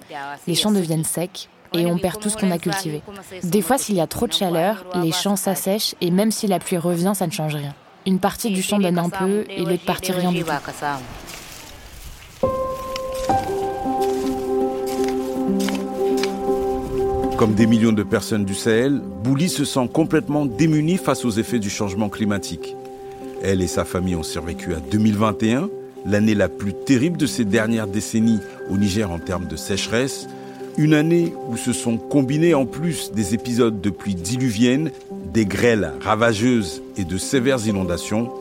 les 0.48 0.56
champs 0.56 0.72
deviennent 0.72 1.04
secs 1.04 1.50
et 1.74 1.86
on 1.86 1.98
perd 1.98 2.20
tout 2.20 2.30
ce 2.30 2.38
qu'on 2.38 2.52
a 2.52 2.58
cultivé. 2.58 3.02
Des 3.44 3.62
fois, 3.62 3.78
s'il 3.78 3.96
y 3.96 4.02
a 4.02 4.08
trop 4.08 4.28
de 4.28 4.34
chaleur, 4.34 4.86
les 4.96 5.12
champs 5.12 5.36
s'assèchent 5.36 5.96
et 6.02 6.12
même 6.12 6.32
si 6.32 6.48
la 6.48 6.60
pluie 6.60 6.78
revient, 6.78 7.14
ça 7.16 7.28
ne 7.28 7.32
change 7.32 7.56
rien. 7.56 7.74
Une 8.06 8.20
partie 8.20 8.52
du 8.52 8.62
champ 8.62 8.80
donne 8.80 9.00
un 9.00 9.10
peu 9.10 9.46
et 9.50 9.64
l'autre 9.64 9.86
partie 9.86 10.12
rien 10.12 10.32
du 10.32 10.44
tout. 10.44 10.52
Comme 17.44 17.56
des 17.56 17.68
millions 17.68 17.92
de 17.92 18.04
personnes 18.04 18.46
du 18.46 18.56
Sahel, 18.56 19.02
Bouli 19.22 19.50
se 19.50 19.66
sent 19.66 19.90
complètement 19.92 20.46
démunie 20.46 20.96
face 20.96 21.26
aux 21.26 21.30
effets 21.30 21.60
du 21.60 21.70
changement 21.70 22.08
climatique. 22.08 22.74
Elle 23.44 23.62
et 23.62 23.68
sa 23.68 23.84
famille 23.84 24.16
ont 24.16 24.24
survécu 24.24 24.74
à 24.74 24.78
2021, 24.80 25.68
l'année 26.06 26.36
la 26.36 26.48
plus 26.48 26.74
terrible 26.74 27.18
de 27.18 27.26
ces 27.26 27.44
dernières 27.44 27.88
décennies 27.88 28.40
au 28.72 28.78
Niger 28.78 29.12
en 29.12 29.20
termes 29.20 29.46
de 29.46 29.58
sécheresse, 29.58 30.30
une 30.78 30.94
année 30.94 31.34
où 31.50 31.58
se 31.58 31.74
sont 31.74 31.98
combinés 31.98 32.54
en 32.54 32.66
plus 32.66 33.12
des 33.12 33.34
épisodes 33.34 33.82
de 33.82 33.90
pluie 33.90 34.16
diluvienne, 34.16 34.92
des 35.34 35.46
grêles 35.46 35.92
ravageuses 36.00 36.82
et 36.96 37.04
de 37.04 37.18
sévères 37.18 37.68
inondations. 37.68 38.32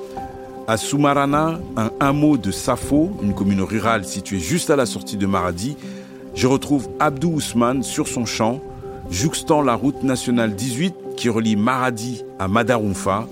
À 0.69 0.77
Soumarana, 0.77 1.59
un 1.77 1.91
hameau 1.99 2.37
de 2.37 2.53
Safo, 2.53 3.11
une 3.21 3.35
commune 3.35 3.63
rurale 3.63 4.05
située 4.05 4.39
juste 4.39 4.71
à 4.71 4.77
la 4.77 4.87
sortie 4.87 5.17
de 5.17 5.27
Maradi, 5.27 5.77
je 6.37 6.47
retrouve 6.47 6.89
Abdou 7.01 7.33
Ousmane 7.33 7.83
sur 7.83 8.07
son 8.07 8.27
champ 8.27 8.61
jouxtant 9.13 9.61
la 9.61 9.75
route 9.75 10.03
nationale 10.03 10.55
18 10.55 10.95
qui 11.17 11.29
relie 11.29 11.55
Maradi 11.55 12.25
à 12.39 12.49
Madarumfa. 12.49 13.29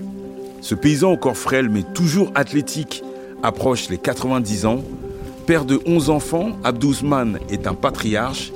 Ce 0.61 0.75
paysan 0.75 1.17
corps 1.17 1.35
frêle 1.35 1.69
mais 1.69 1.81
toujours 1.81 2.31
athlétique 2.35 3.03
approche 3.41 3.89
les 3.89 3.97
90 3.97 4.67
ans. 4.67 4.83
Père 5.47 5.65
de 5.65 5.81
11 5.87 6.11
enfants, 6.11 6.49
Abdouzman 6.63 7.39
est 7.49 7.65
un 7.65 7.73
patriarche. 7.73 8.53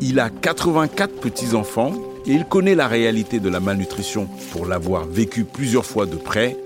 Il 0.00 0.18
a 0.18 0.30
84 0.30 1.20
petits-enfants 1.20 1.92
et 2.26 2.32
il 2.32 2.46
connaît 2.46 2.74
la 2.74 2.88
réalité 2.88 3.38
de 3.38 3.50
la 3.50 3.60
malnutrition 3.60 4.26
pour 4.50 4.64
l'avoir 4.64 5.04
vécu 5.04 5.44
plusieurs 5.44 5.84
fois 5.84 6.06
de 6.06 6.16
près. 6.16 6.56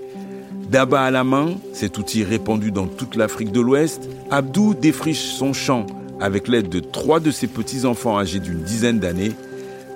D'abord 0.69 0.99
à 0.99 1.11
la 1.11 1.25
main, 1.25 1.55
cet 1.73 1.97
outil 1.97 2.23
répandu 2.23 2.71
dans 2.71 2.87
toute 2.87 3.15
l'Afrique 3.15 3.51
de 3.51 3.59
l'Ouest, 3.59 4.07
Abdou 4.31 4.73
défriche 4.73 5.23
son 5.23 5.51
champ 5.51 5.85
avec 6.21 6.47
l'aide 6.47 6.69
de 6.69 6.79
trois 6.79 7.19
de 7.19 7.31
ses 7.31 7.47
petits-enfants 7.47 8.17
âgés 8.17 8.39
d'une 8.39 8.61
dizaine 8.61 8.99
d'années 8.99 9.33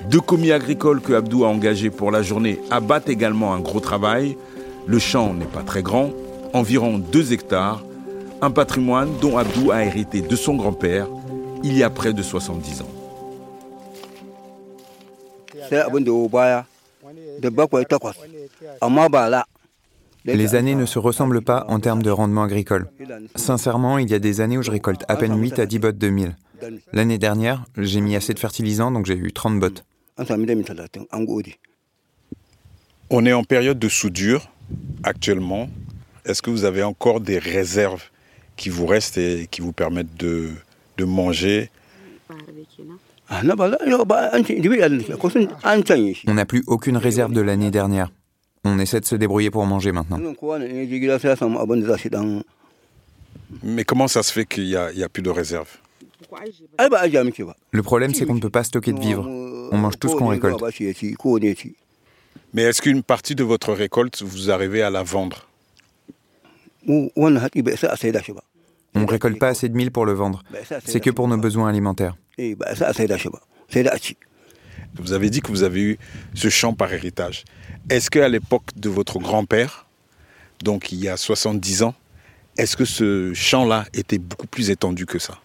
deux 0.10 0.20
commis 0.20 0.52
agricoles 0.52 1.02
que 1.02 1.14
Abdou 1.14 1.46
a 1.46 1.48
engagés 1.48 1.90
pour 1.90 2.12
la 2.12 2.22
journée 2.22 2.60
abattent 2.70 3.10
également 3.10 3.54
un 3.54 3.60
gros 3.60 3.80
travail. 3.80 4.38
Le 4.88 5.00
champ 5.00 5.34
n'est 5.34 5.46
pas 5.46 5.64
très 5.64 5.84
grand, 5.84 6.12
environ 6.54 6.98
2 6.98 7.34
hectares, 7.34 7.84
un 8.42 8.52
patrimoine 8.52 9.10
dont 9.22 9.38
Abdou 9.38 9.72
a 9.72 9.84
hérité 9.84 10.22
de 10.22 10.36
son 10.36 10.56
grand-père 10.56 11.08
il 11.64 11.78
y 11.78 11.84
a 11.84 11.90
près 11.90 12.14
de 12.14 12.22
70 12.22 12.82
ans. 12.82 12.90
Les 20.26 20.56
années 20.56 20.76
ne 20.76 20.86
se 20.86 21.00
ressemblent 21.00 21.42
pas 21.42 21.66
en 21.68 21.80
termes 21.80 22.04
de 22.04 22.10
rendement 22.10 22.44
agricole. 22.44 22.90
Sincèrement, 23.36 23.98
il 23.98 24.10
y 24.10 24.14
a 24.14 24.20
des 24.20 24.42
années 24.42 24.58
où 24.58 24.64
je 24.64 24.72
récolte 24.72 25.04
à 25.08 25.16
peine 25.16 25.40
8 25.40 25.60
à 25.60 25.66
10 25.66 25.80
bottes 25.80 25.98
de 25.98 26.10
mille. 26.10 26.36
L'année 26.94 27.18
dernière, 27.18 27.64
j'ai 27.78 28.02
mis 28.02 28.16
assez 28.16 28.34
de 28.34 28.40
fertilisants, 28.40 28.92
donc 28.92 29.06
j'ai 29.06 29.16
eu 29.16 29.32
30 29.32 29.60
bottes. 29.60 29.84
On 33.10 33.26
est 33.26 33.34
en 33.34 33.44
période 33.44 33.80
de 33.80 33.90
soudure 33.90 34.50
actuellement. 35.04 35.70
Est-ce 36.26 36.42
que 36.42 36.50
vous 36.50 36.66
avez 36.66 36.84
encore 36.84 37.20
des 37.20 37.40
réserves 37.40 38.04
qui 38.56 38.70
vous 38.70 38.86
restent 38.86 39.18
et 39.18 39.48
qui 39.50 39.62
vous 39.62 39.74
permettent 39.74 40.16
de, 40.18 40.52
de 40.98 41.06
manger? 41.06 41.70
On 46.28 46.34
n'a 46.34 46.46
plus 46.46 46.64
aucune 46.68 46.98
réserve 46.98 47.34
de 47.34 47.42
l'année 47.42 47.72
dernière. 47.72 48.12
On 48.64 48.78
essaie 48.78 49.00
de 49.00 49.06
se 49.06 49.16
débrouiller 49.16 49.50
pour 49.50 49.66
manger 49.66 49.92
maintenant. 49.92 50.20
Mais 53.64 53.84
comment 53.84 54.08
ça 54.08 54.24
se 54.24 54.32
fait 54.32 54.46
qu'il 54.46 54.66
n'y 54.66 54.76
a, 54.76 54.86
a, 54.86 55.10
plus 55.10 55.24
de 55.24 55.30
réserve? 55.30 55.68
Le 57.72 57.82
problème, 57.84 58.14
c'est 58.14 58.26
qu'on 58.26 58.36
ne 58.36 58.40
peut 58.40 58.50
pas 58.50 58.64
stocker 58.64 58.94
de 58.94 59.00
vivres. 59.00 59.28
On 59.72 59.78
mange 59.78 59.98
tout 59.98 60.10
ce 60.10 60.16
qu'on 60.16 60.28
récolte. 60.28 60.62
Mais 62.54 62.64
est-ce 62.64 62.82
qu'une 62.82 63.04
partie 63.04 63.36
de 63.36 63.44
votre 63.44 63.74
récolte, 63.74 64.22
vous 64.22 64.52
arrivez 64.52 64.82
à 64.82 64.90
la 64.90 65.04
vendre 65.04 65.48
On 68.94 69.02
ne 69.02 69.08
récolte 69.08 69.40
pas 69.40 69.50
assez 69.50 69.70
de 69.70 69.76
mille 69.76 69.92
pour 69.92 70.06
le 70.06 70.14
vendre. 70.14 70.44
C'est 70.86 71.00
que 71.00 71.10
pour 71.10 71.28
nos 71.28 71.38
besoins 71.38 71.70
alimentaires. 71.70 72.16
Vous 74.96 75.14
avez 75.14 75.30
dit 75.30 75.42
que 75.42 75.48
vous 75.48 75.64
avez 75.64 75.82
eu 75.82 75.98
ce 76.34 76.50
champ 76.50 76.74
par 76.74 76.92
héritage. 76.92 77.46
Est-ce 77.90 78.10
qu'à 78.12 78.28
l'époque 78.28 78.66
de 78.76 78.90
votre 78.90 79.20
grand-père, 79.20 79.86
donc 80.62 80.92
il 80.92 81.00
y 81.00 81.08
a 81.08 81.16
70 81.16 81.84
ans, 81.84 81.96
est-ce 82.58 82.76
que 82.76 82.84
ce 82.84 83.34
champ-là 83.34 83.86
était 83.94 84.18
beaucoup 84.18 84.48
plus 84.48 84.70
étendu 84.70 85.06
que 85.06 85.20
ça? 85.20 85.40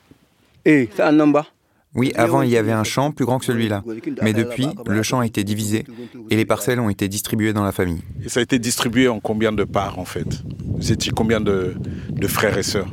Oui, 1.96 2.12
avant 2.14 2.42
il 2.42 2.50
y 2.50 2.56
avait 2.56 2.72
un 2.72 2.84
champ 2.84 3.10
plus 3.10 3.24
grand 3.24 3.38
que 3.38 3.46
celui-là. 3.46 3.82
Mais 4.22 4.32
depuis, 4.32 4.68
le 4.86 5.02
champ 5.02 5.20
a 5.20 5.26
été 5.26 5.44
divisé 5.44 5.84
et 6.30 6.36
les 6.36 6.44
parcelles 6.44 6.78
ont 6.78 6.90
été 6.90 7.08
distribuées 7.08 7.52
dans 7.52 7.64
la 7.64 7.72
famille. 7.72 8.02
Et 8.24 8.28
ça 8.28 8.40
a 8.40 8.42
été 8.42 8.58
distribué 8.58 9.08
en 9.08 9.18
combien 9.18 9.52
de 9.52 9.64
parts 9.64 9.98
en 9.98 10.04
fait? 10.04 10.42
Vous 10.64 10.92
étiez 10.92 11.12
combien 11.12 11.40
de, 11.40 11.74
de 12.10 12.26
frères 12.26 12.58
et 12.58 12.62
sœurs? 12.62 12.88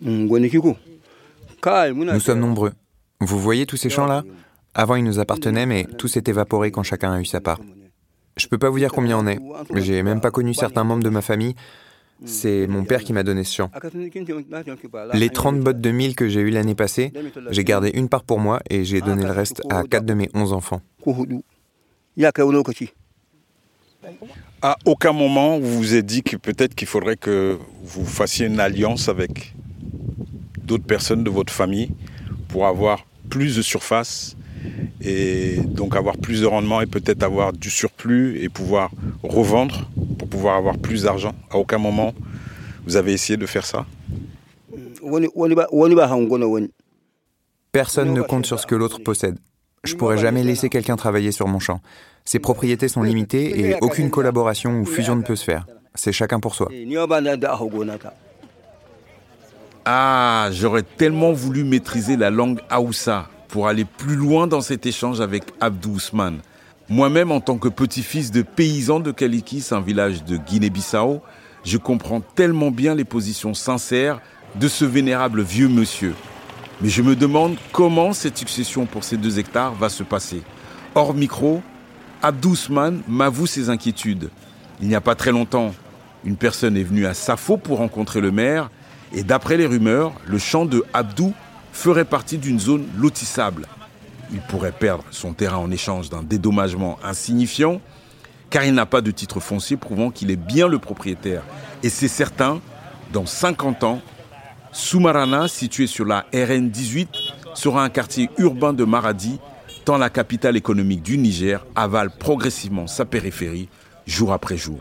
Nous 0.00 0.28
sommes 2.20 2.40
nombreux. 2.40 2.72
Vous 3.20 3.40
voyez 3.40 3.66
tous 3.66 3.76
ces 3.76 3.90
champs-là? 3.90 4.24
Avant, 4.74 4.94
ils 4.94 5.04
nous 5.04 5.18
appartenaient, 5.18 5.66
mais 5.66 5.86
tout 5.98 6.06
s'est 6.06 6.24
évaporé 6.26 6.70
quand 6.70 6.82
chacun 6.82 7.12
a 7.12 7.20
eu 7.20 7.24
sa 7.24 7.40
part. 7.40 7.60
Je 8.36 8.46
peux 8.46 8.58
pas 8.58 8.68
vous 8.68 8.78
dire 8.78 8.92
combien 8.92 9.18
on 9.18 9.26
est. 9.26 9.38
J'ai 9.74 10.02
même 10.02 10.20
pas 10.20 10.30
connu 10.30 10.52
certains 10.52 10.84
membres 10.84 11.02
de 11.02 11.08
ma 11.08 11.22
famille. 11.22 11.54
C'est 12.24 12.66
mon 12.66 12.84
père 12.84 13.04
qui 13.04 13.12
m'a 13.12 13.22
donné 13.22 13.44
ce 13.44 13.54
champ. 13.54 13.70
Les 15.12 15.28
30 15.28 15.60
bottes 15.60 15.80
de 15.80 15.90
mille 15.90 16.16
que 16.16 16.28
j'ai 16.28 16.40
eues 16.40 16.50
l'année 16.50 16.74
passée, 16.74 17.12
j'ai 17.50 17.64
gardé 17.64 17.90
une 17.94 18.08
part 18.08 18.24
pour 18.24 18.38
moi 18.38 18.60
et 18.70 18.84
j'ai 18.84 19.00
donné 19.00 19.24
le 19.24 19.32
reste 19.32 19.62
à 19.68 19.84
quatre 19.84 20.06
de 20.06 20.14
mes 20.14 20.30
11 20.34 20.52
enfants. 20.52 20.80
À 24.62 24.76
aucun 24.84 25.12
moment, 25.12 25.58
vous 25.58 25.76
vous 25.76 25.94
êtes 25.94 26.06
dit 26.06 26.22
que 26.22 26.36
peut-être 26.36 26.74
qu'il 26.74 26.88
faudrait 26.88 27.16
que 27.16 27.58
vous 27.82 28.06
fassiez 28.06 28.46
une 28.46 28.60
alliance 28.60 29.08
avec 29.08 29.54
d'autres 30.64 30.86
personnes 30.86 31.22
de 31.22 31.30
votre 31.30 31.52
famille 31.52 31.90
pour 32.48 32.66
avoir 32.66 33.04
plus 33.28 33.56
de 33.56 33.62
surface 33.62 34.36
et 35.00 35.58
donc 35.58 35.96
avoir 35.96 36.16
plus 36.16 36.40
de 36.40 36.46
rendement 36.46 36.80
et 36.80 36.86
peut-être 36.86 37.22
avoir 37.22 37.52
du 37.52 37.70
surplus 37.70 38.40
et 38.42 38.48
pouvoir 38.48 38.90
revendre 39.22 39.88
pouvoir 40.36 40.56
avoir 40.56 40.76
plus 40.76 41.04
d'argent. 41.04 41.34
À 41.50 41.56
aucun 41.56 41.78
moment, 41.78 42.12
vous 42.86 42.96
avez 42.96 43.12
essayé 43.14 43.38
de 43.38 43.46
faire 43.46 43.64
ça? 43.64 43.86
Personne 47.72 48.12
ne 48.12 48.22
compte 48.22 48.44
sur 48.44 48.60
ce 48.60 48.66
que 48.66 48.74
l'autre 48.74 48.98
possède. 49.02 49.38
Je 49.84 49.94
pourrais 49.94 50.18
jamais 50.18 50.42
laisser 50.42 50.68
quelqu'un 50.68 50.96
travailler 50.96 51.32
sur 51.32 51.48
mon 51.48 51.58
champ. 51.58 51.80
Ses 52.24 52.38
propriétés 52.38 52.88
sont 52.88 53.02
limitées 53.02 53.60
et 53.60 53.76
aucune 53.80 54.10
collaboration 54.10 54.80
ou 54.80 54.84
fusion 54.84 55.16
ne 55.16 55.22
peut 55.22 55.36
se 55.36 55.44
faire. 55.44 55.66
C'est 55.94 56.12
chacun 56.12 56.38
pour 56.38 56.54
soi. 56.54 56.68
Ah, 59.86 60.48
j'aurais 60.50 60.82
tellement 60.82 61.32
voulu 61.32 61.64
maîtriser 61.64 62.16
la 62.16 62.30
langue 62.30 62.60
Haoussa 62.68 63.28
pour 63.48 63.68
aller 63.68 63.86
plus 63.86 64.16
loin 64.16 64.46
dans 64.46 64.60
cet 64.60 64.84
échange 64.84 65.20
avec 65.20 65.44
Abdou 65.60 65.92
Ousmane. 65.92 66.40
Moi-même, 66.88 67.32
en 67.32 67.40
tant 67.40 67.58
que 67.58 67.68
petit-fils 67.68 68.30
de 68.30 68.42
paysan 68.42 69.00
de 69.00 69.10
Kalikis, 69.10 69.68
un 69.72 69.80
village 69.80 70.22
de 70.22 70.36
Guinée-Bissau, 70.36 71.20
je 71.64 71.78
comprends 71.78 72.20
tellement 72.20 72.70
bien 72.70 72.94
les 72.94 73.04
positions 73.04 73.54
sincères 73.54 74.20
de 74.54 74.68
ce 74.68 74.84
vénérable 74.84 75.42
vieux 75.42 75.66
monsieur. 75.66 76.14
Mais 76.80 76.88
je 76.88 77.02
me 77.02 77.16
demande 77.16 77.56
comment 77.72 78.12
cette 78.12 78.38
succession 78.38 78.86
pour 78.86 79.02
ces 79.02 79.16
deux 79.16 79.40
hectares 79.40 79.74
va 79.74 79.88
se 79.88 80.04
passer. 80.04 80.42
Hors 80.94 81.12
micro, 81.12 81.60
Abdou 82.22 82.50
Ousmane 82.50 83.02
m'avoue 83.08 83.48
ses 83.48 83.68
inquiétudes. 83.68 84.30
Il 84.80 84.86
n'y 84.86 84.94
a 84.94 85.00
pas 85.00 85.16
très 85.16 85.32
longtemps, 85.32 85.74
une 86.24 86.36
personne 86.36 86.76
est 86.76 86.84
venue 86.84 87.06
à 87.06 87.14
Safo 87.14 87.56
pour 87.56 87.78
rencontrer 87.78 88.20
le 88.20 88.30
maire, 88.30 88.70
et 89.12 89.24
d'après 89.24 89.56
les 89.56 89.66
rumeurs, 89.66 90.12
le 90.24 90.38
champ 90.38 90.64
de 90.64 90.84
Abdou 90.92 91.34
ferait 91.72 92.04
partie 92.04 92.38
d'une 92.38 92.60
zone 92.60 92.86
lotissable. 92.96 93.66
Il 94.32 94.40
pourrait 94.40 94.72
perdre 94.72 95.04
son 95.10 95.32
terrain 95.32 95.58
en 95.58 95.70
échange 95.70 96.10
d'un 96.10 96.22
dédommagement 96.22 96.98
insignifiant, 97.04 97.80
car 98.50 98.64
il 98.64 98.74
n'a 98.74 98.86
pas 98.86 99.00
de 99.00 99.10
titre 99.10 99.40
foncier 99.40 99.76
prouvant 99.76 100.10
qu'il 100.10 100.30
est 100.30 100.36
bien 100.36 100.68
le 100.68 100.78
propriétaire. 100.78 101.42
Et 101.82 101.88
c'est 101.88 102.08
certain, 102.08 102.60
dans 103.12 103.26
50 103.26 103.84
ans, 103.84 104.00
Soumarana, 104.72 105.48
situé 105.48 105.86
sur 105.86 106.04
la 106.04 106.26
RN 106.34 106.70
18, 106.70 107.08
sera 107.54 107.82
un 107.82 107.88
quartier 107.88 108.28
urbain 108.38 108.72
de 108.72 108.84
Maradi, 108.84 109.38
tant 109.84 109.96
la 109.98 110.10
capitale 110.10 110.56
économique 110.56 111.02
du 111.02 111.16
Niger 111.16 111.64
avale 111.74 112.10
progressivement 112.10 112.86
sa 112.86 113.04
périphérie 113.04 113.68
jour 114.06 114.32
après 114.32 114.56
jour. 114.56 114.78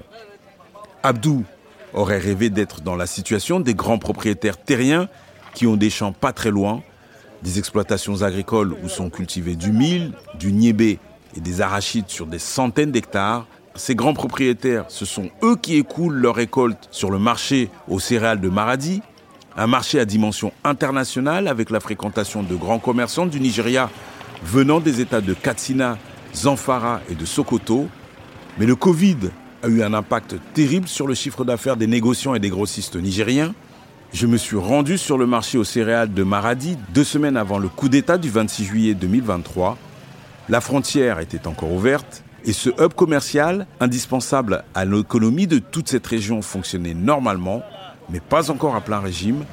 Abdou 1.03 1.45
aurait 1.93 2.17
rêvé 2.17 2.49
d'être 2.49 2.81
dans 2.81 2.95
la 2.95 3.07
situation 3.07 3.59
des 3.59 3.73
grands 3.73 3.99
propriétaires 3.99 4.61
terriens 4.61 5.07
qui 5.53 5.67
ont 5.67 5.77
des 5.77 5.89
champs 5.89 6.11
pas 6.11 6.33
très 6.33 6.51
loin, 6.51 6.83
des 7.43 7.59
exploitations 7.59 8.21
agricoles 8.21 8.75
où 8.83 8.89
sont 8.89 9.09
cultivés 9.09 9.55
du 9.55 9.71
mil, 9.71 10.13
du 10.39 10.51
niébé 10.51 10.99
et 11.35 11.39
des 11.41 11.61
arachides 11.61 12.09
sur 12.09 12.25
des 12.25 12.39
centaines 12.39 12.91
d'hectares. 12.91 13.47
Ces 13.75 13.95
grands 13.95 14.13
propriétaires, 14.13 14.85
ce 14.87 15.05
sont 15.05 15.29
eux 15.43 15.55
qui 15.55 15.75
écoulent 15.75 16.15
leurs 16.15 16.35
récoltes 16.35 16.87
sur 16.91 17.11
le 17.11 17.19
marché 17.19 17.69
aux 17.87 17.99
céréales 17.99 18.39
de 18.39 18.49
Maradi, 18.49 19.01
un 19.57 19.67
marché 19.67 19.99
à 19.99 20.05
dimension 20.05 20.51
internationale 20.63 21.47
avec 21.47 21.69
la 21.69 21.79
fréquentation 21.79 22.43
de 22.43 22.55
grands 22.55 22.79
commerçants 22.79 23.25
du 23.25 23.39
Nigeria 23.39 23.89
venant 24.43 24.79
des 24.79 25.01
États 25.01 25.21
de 25.21 25.33
Katsina, 25.33 25.97
Zamfara 26.33 27.01
et 27.09 27.15
de 27.15 27.25
Sokoto. 27.25 27.87
Mais 28.57 28.65
le 28.65 28.75
Covid 28.75 29.17
a 29.63 29.67
eu 29.67 29.81
un 29.81 29.93
impact 29.93 30.35
terrible 30.53 30.87
sur 30.87 31.07
le 31.07 31.13
chiffre 31.15 31.43
d'affaires 31.43 31.77
des 31.77 31.87
négociants 31.87 32.35
et 32.35 32.39
des 32.39 32.49
grossistes 32.49 32.95
nigériens. 32.95 33.53
Je 34.15 34.27
me 34.27 34.37
suis 34.37 34.55
rendu 34.55 34.97
sur 34.97 35.17
le 35.17 35.27
marché 35.27 35.57
aux 35.57 35.65
céréales 35.65 36.13
de 36.13 36.23
Maradi 36.23 36.77
deux 36.93 37.03
semaines 37.03 37.35
avant 37.35 37.59
le 37.59 37.67
coup 37.67 37.89
d'État 37.89 38.17
du 38.17 38.29
26 38.29 38.63
juillet 38.63 38.93
2023. 38.93 39.77
La 40.47 40.61
frontière 40.61 41.19
était 41.19 41.47
encore 41.47 41.73
ouverte 41.73 42.23
et 42.45 42.53
ce 42.53 42.69
hub 42.81 42.93
commercial, 42.93 43.67
indispensable 43.81 44.63
à 44.73 44.85
l'économie 44.85 45.47
de 45.47 45.59
toute 45.59 45.89
cette 45.89 46.07
région, 46.07 46.41
fonctionnait 46.41 46.93
normalement, 46.93 47.61
mais 48.09 48.21
pas 48.21 48.51
encore 48.51 48.77
à 48.77 48.79
plein 48.79 49.01
régime. 49.01 49.43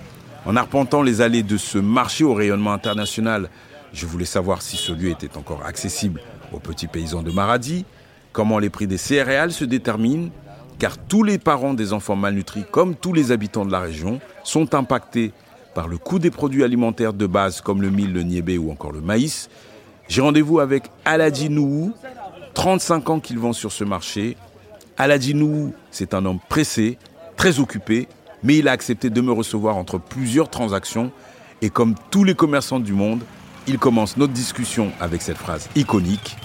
En 0.46 0.54
arpentant 0.54 1.02
les 1.02 1.22
allées 1.22 1.42
de 1.42 1.56
ce 1.56 1.78
marché 1.78 2.22
au 2.22 2.32
rayonnement 2.32 2.72
international, 2.72 3.50
je 3.92 4.06
voulais 4.06 4.24
savoir 4.24 4.62
si 4.62 4.76
ce 4.76 4.92
lieu 4.92 5.10
était 5.10 5.36
encore 5.36 5.66
accessible 5.66 6.20
aux 6.52 6.60
petits 6.60 6.86
paysans 6.86 7.24
de 7.24 7.32
Maradi, 7.32 7.84
comment 8.30 8.60
les 8.60 8.70
prix 8.70 8.86
des 8.86 8.96
céréales 8.96 9.50
se 9.50 9.64
déterminent 9.64 10.30
car 10.82 10.98
tous 10.98 11.22
les 11.22 11.38
parents 11.38 11.74
des 11.74 11.92
enfants 11.92 12.16
malnutris, 12.16 12.64
comme 12.68 12.96
tous 12.96 13.12
les 13.12 13.30
habitants 13.30 13.64
de 13.64 13.70
la 13.70 13.78
région, 13.78 14.18
sont 14.42 14.74
impactés 14.74 15.30
par 15.76 15.86
le 15.86 15.96
coût 15.96 16.18
des 16.18 16.32
produits 16.32 16.64
alimentaires 16.64 17.12
de 17.12 17.28
base 17.28 17.60
comme 17.60 17.82
le 17.82 17.88
mil, 17.88 18.12
le 18.12 18.24
niébé 18.24 18.58
ou 18.58 18.72
encore 18.72 18.90
le 18.90 19.00
maïs. 19.00 19.48
J'ai 20.08 20.22
rendez-vous 20.22 20.58
avec 20.58 20.90
Aladji 21.04 21.50
Nouhou, 21.50 21.94
35 22.54 23.10
ans 23.10 23.20
qu'il 23.20 23.38
vend 23.38 23.52
sur 23.52 23.70
ce 23.70 23.84
marché. 23.84 24.36
Aladji 24.96 25.34
Nouhou, 25.34 25.72
c'est 25.92 26.14
un 26.14 26.26
homme 26.26 26.40
pressé, 26.48 26.98
très 27.36 27.60
occupé, 27.60 28.08
mais 28.42 28.56
il 28.56 28.66
a 28.66 28.72
accepté 28.72 29.08
de 29.08 29.20
me 29.20 29.30
recevoir 29.30 29.76
entre 29.76 29.98
plusieurs 29.98 30.50
transactions. 30.50 31.12
Et 31.60 31.70
comme 31.70 31.94
tous 32.10 32.24
les 32.24 32.34
commerçants 32.34 32.80
du 32.80 32.92
monde, 32.92 33.22
il 33.68 33.78
commence 33.78 34.16
notre 34.16 34.32
discussion 34.32 34.90
avec 34.98 35.22
cette 35.22 35.38
phrase 35.38 35.68
iconique 35.76 36.36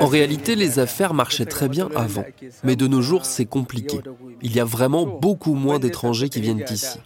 En 0.00 0.06
réalité, 0.06 0.54
les 0.54 0.78
affaires 0.78 1.14
marchaient 1.14 1.44
très 1.44 1.68
bien 1.68 1.88
avant, 1.94 2.24
mais 2.62 2.76
de 2.76 2.86
nos 2.86 3.02
jours, 3.02 3.24
c'est 3.26 3.46
compliqué. 3.46 3.98
Il 4.42 4.54
y 4.54 4.60
a 4.60 4.64
vraiment 4.64 5.06
beaucoup 5.06 5.54
moins 5.54 5.78
d'étrangers 5.78 6.28
qui 6.28 6.40
viennent 6.40 6.64
ici. 6.70 6.98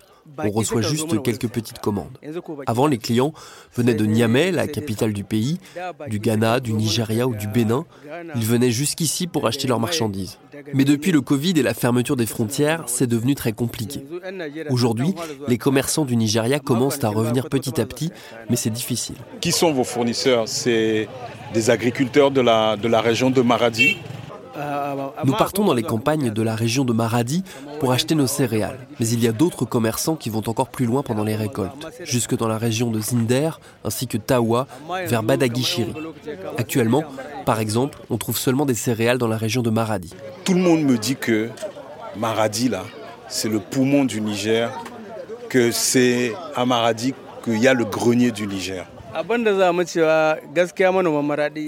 On 0.44 0.50
reçoit 0.50 0.82
juste 0.82 1.22
quelques 1.22 1.48
petites 1.48 1.78
commandes. 1.80 2.18
Avant, 2.66 2.86
les 2.86 2.98
clients 2.98 3.32
venaient 3.74 3.94
de 3.94 4.04
Niamey, 4.04 4.50
la 4.52 4.66
capitale 4.66 5.12
du 5.12 5.24
pays, 5.24 5.58
du 6.08 6.18
Ghana, 6.18 6.60
du 6.60 6.72
Nigeria 6.72 7.26
ou 7.26 7.34
du 7.34 7.48
Bénin. 7.48 7.84
Ils 8.34 8.44
venaient 8.44 8.70
jusqu'ici 8.70 9.26
pour 9.26 9.46
acheter 9.46 9.66
leurs 9.68 9.80
marchandises. 9.80 10.38
Mais 10.74 10.84
depuis 10.84 11.12
le 11.12 11.20
Covid 11.20 11.54
et 11.56 11.62
la 11.62 11.74
fermeture 11.74 12.16
des 12.16 12.26
frontières, 12.26 12.84
c'est 12.86 13.06
devenu 13.06 13.34
très 13.34 13.52
compliqué. 13.52 14.04
Aujourd'hui, 14.70 15.14
les 15.46 15.58
commerçants 15.58 16.04
du 16.04 16.16
Nigeria 16.16 16.58
commencent 16.58 17.02
à 17.04 17.08
revenir 17.08 17.48
petit 17.48 17.80
à 17.80 17.86
petit, 17.86 18.10
mais 18.50 18.56
c'est 18.56 18.70
difficile. 18.70 19.16
Qui 19.40 19.52
sont 19.52 19.72
vos 19.72 19.84
fournisseurs? 19.84 20.48
C'est 20.48 21.08
des 21.54 21.70
agriculteurs 21.70 22.30
de 22.30 22.40
la, 22.40 22.76
de 22.76 22.88
la 22.88 23.00
région 23.00 23.30
de 23.30 23.40
Maradi 23.40 23.96
nous 25.24 25.32
partons 25.32 25.64
dans 25.64 25.74
les 25.74 25.82
campagnes 25.82 26.30
de 26.30 26.42
la 26.42 26.54
région 26.54 26.84
de 26.84 26.92
Maradi 26.92 27.44
pour 27.80 27.92
acheter 27.92 28.14
nos 28.14 28.26
céréales. 28.26 28.78
Mais 29.00 29.08
il 29.08 29.22
y 29.22 29.28
a 29.28 29.32
d'autres 29.32 29.64
commerçants 29.64 30.16
qui 30.16 30.30
vont 30.30 30.42
encore 30.46 30.68
plus 30.68 30.86
loin 30.86 31.02
pendant 31.02 31.24
les 31.24 31.36
récoltes, 31.36 31.86
jusque 32.04 32.36
dans 32.36 32.48
la 32.48 32.58
région 32.58 32.90
de 32.90 33.00
Zinder 33.00 33.50
ainsi 33.84 34.06
que 34.06 34.18
Tawa, 34.18 34.66
vers 35.06 35.22
Badaguichiri. 35.22 35.92
Actuellement, 36.56 37.04
par 37.44 37.60
exemple, 37.60 37.98
on 38.10 38.18
trouve 38.18 38.38
seulement 38.38 38.66
des 38.66 38.74
céréales 38.74 39.18
dans 39.18 39.28
la 39.28 39.36
région 39.36 39.62
de 39.62 39.70
Maradi. 39.70 40.12
Tout 40.44 40.54
le 40.54 40.60
monde 40.60 40.82
me 40.82 40.98
dit 40.98 41.16
que 41.16 41.50
Maradi, 42.16 42.68
là, 42.68 42.84
c'est 43.28 43.48
le 43.48 43.60
poumon 43.60 44.04
du 44.04 44.20
Niger, 44.20 44.70
que 45.48 45.70
c'est 45.70 46.32
à 46.54 46.64
Maradi 46.66 47.14
qu'il 47.44 47.58
y 47.58 47.68
a 47.68 47.74
le 47.74 47.84
grenier 47.84 48.30
du 48.32 48.46
Niger. 48.46 48.86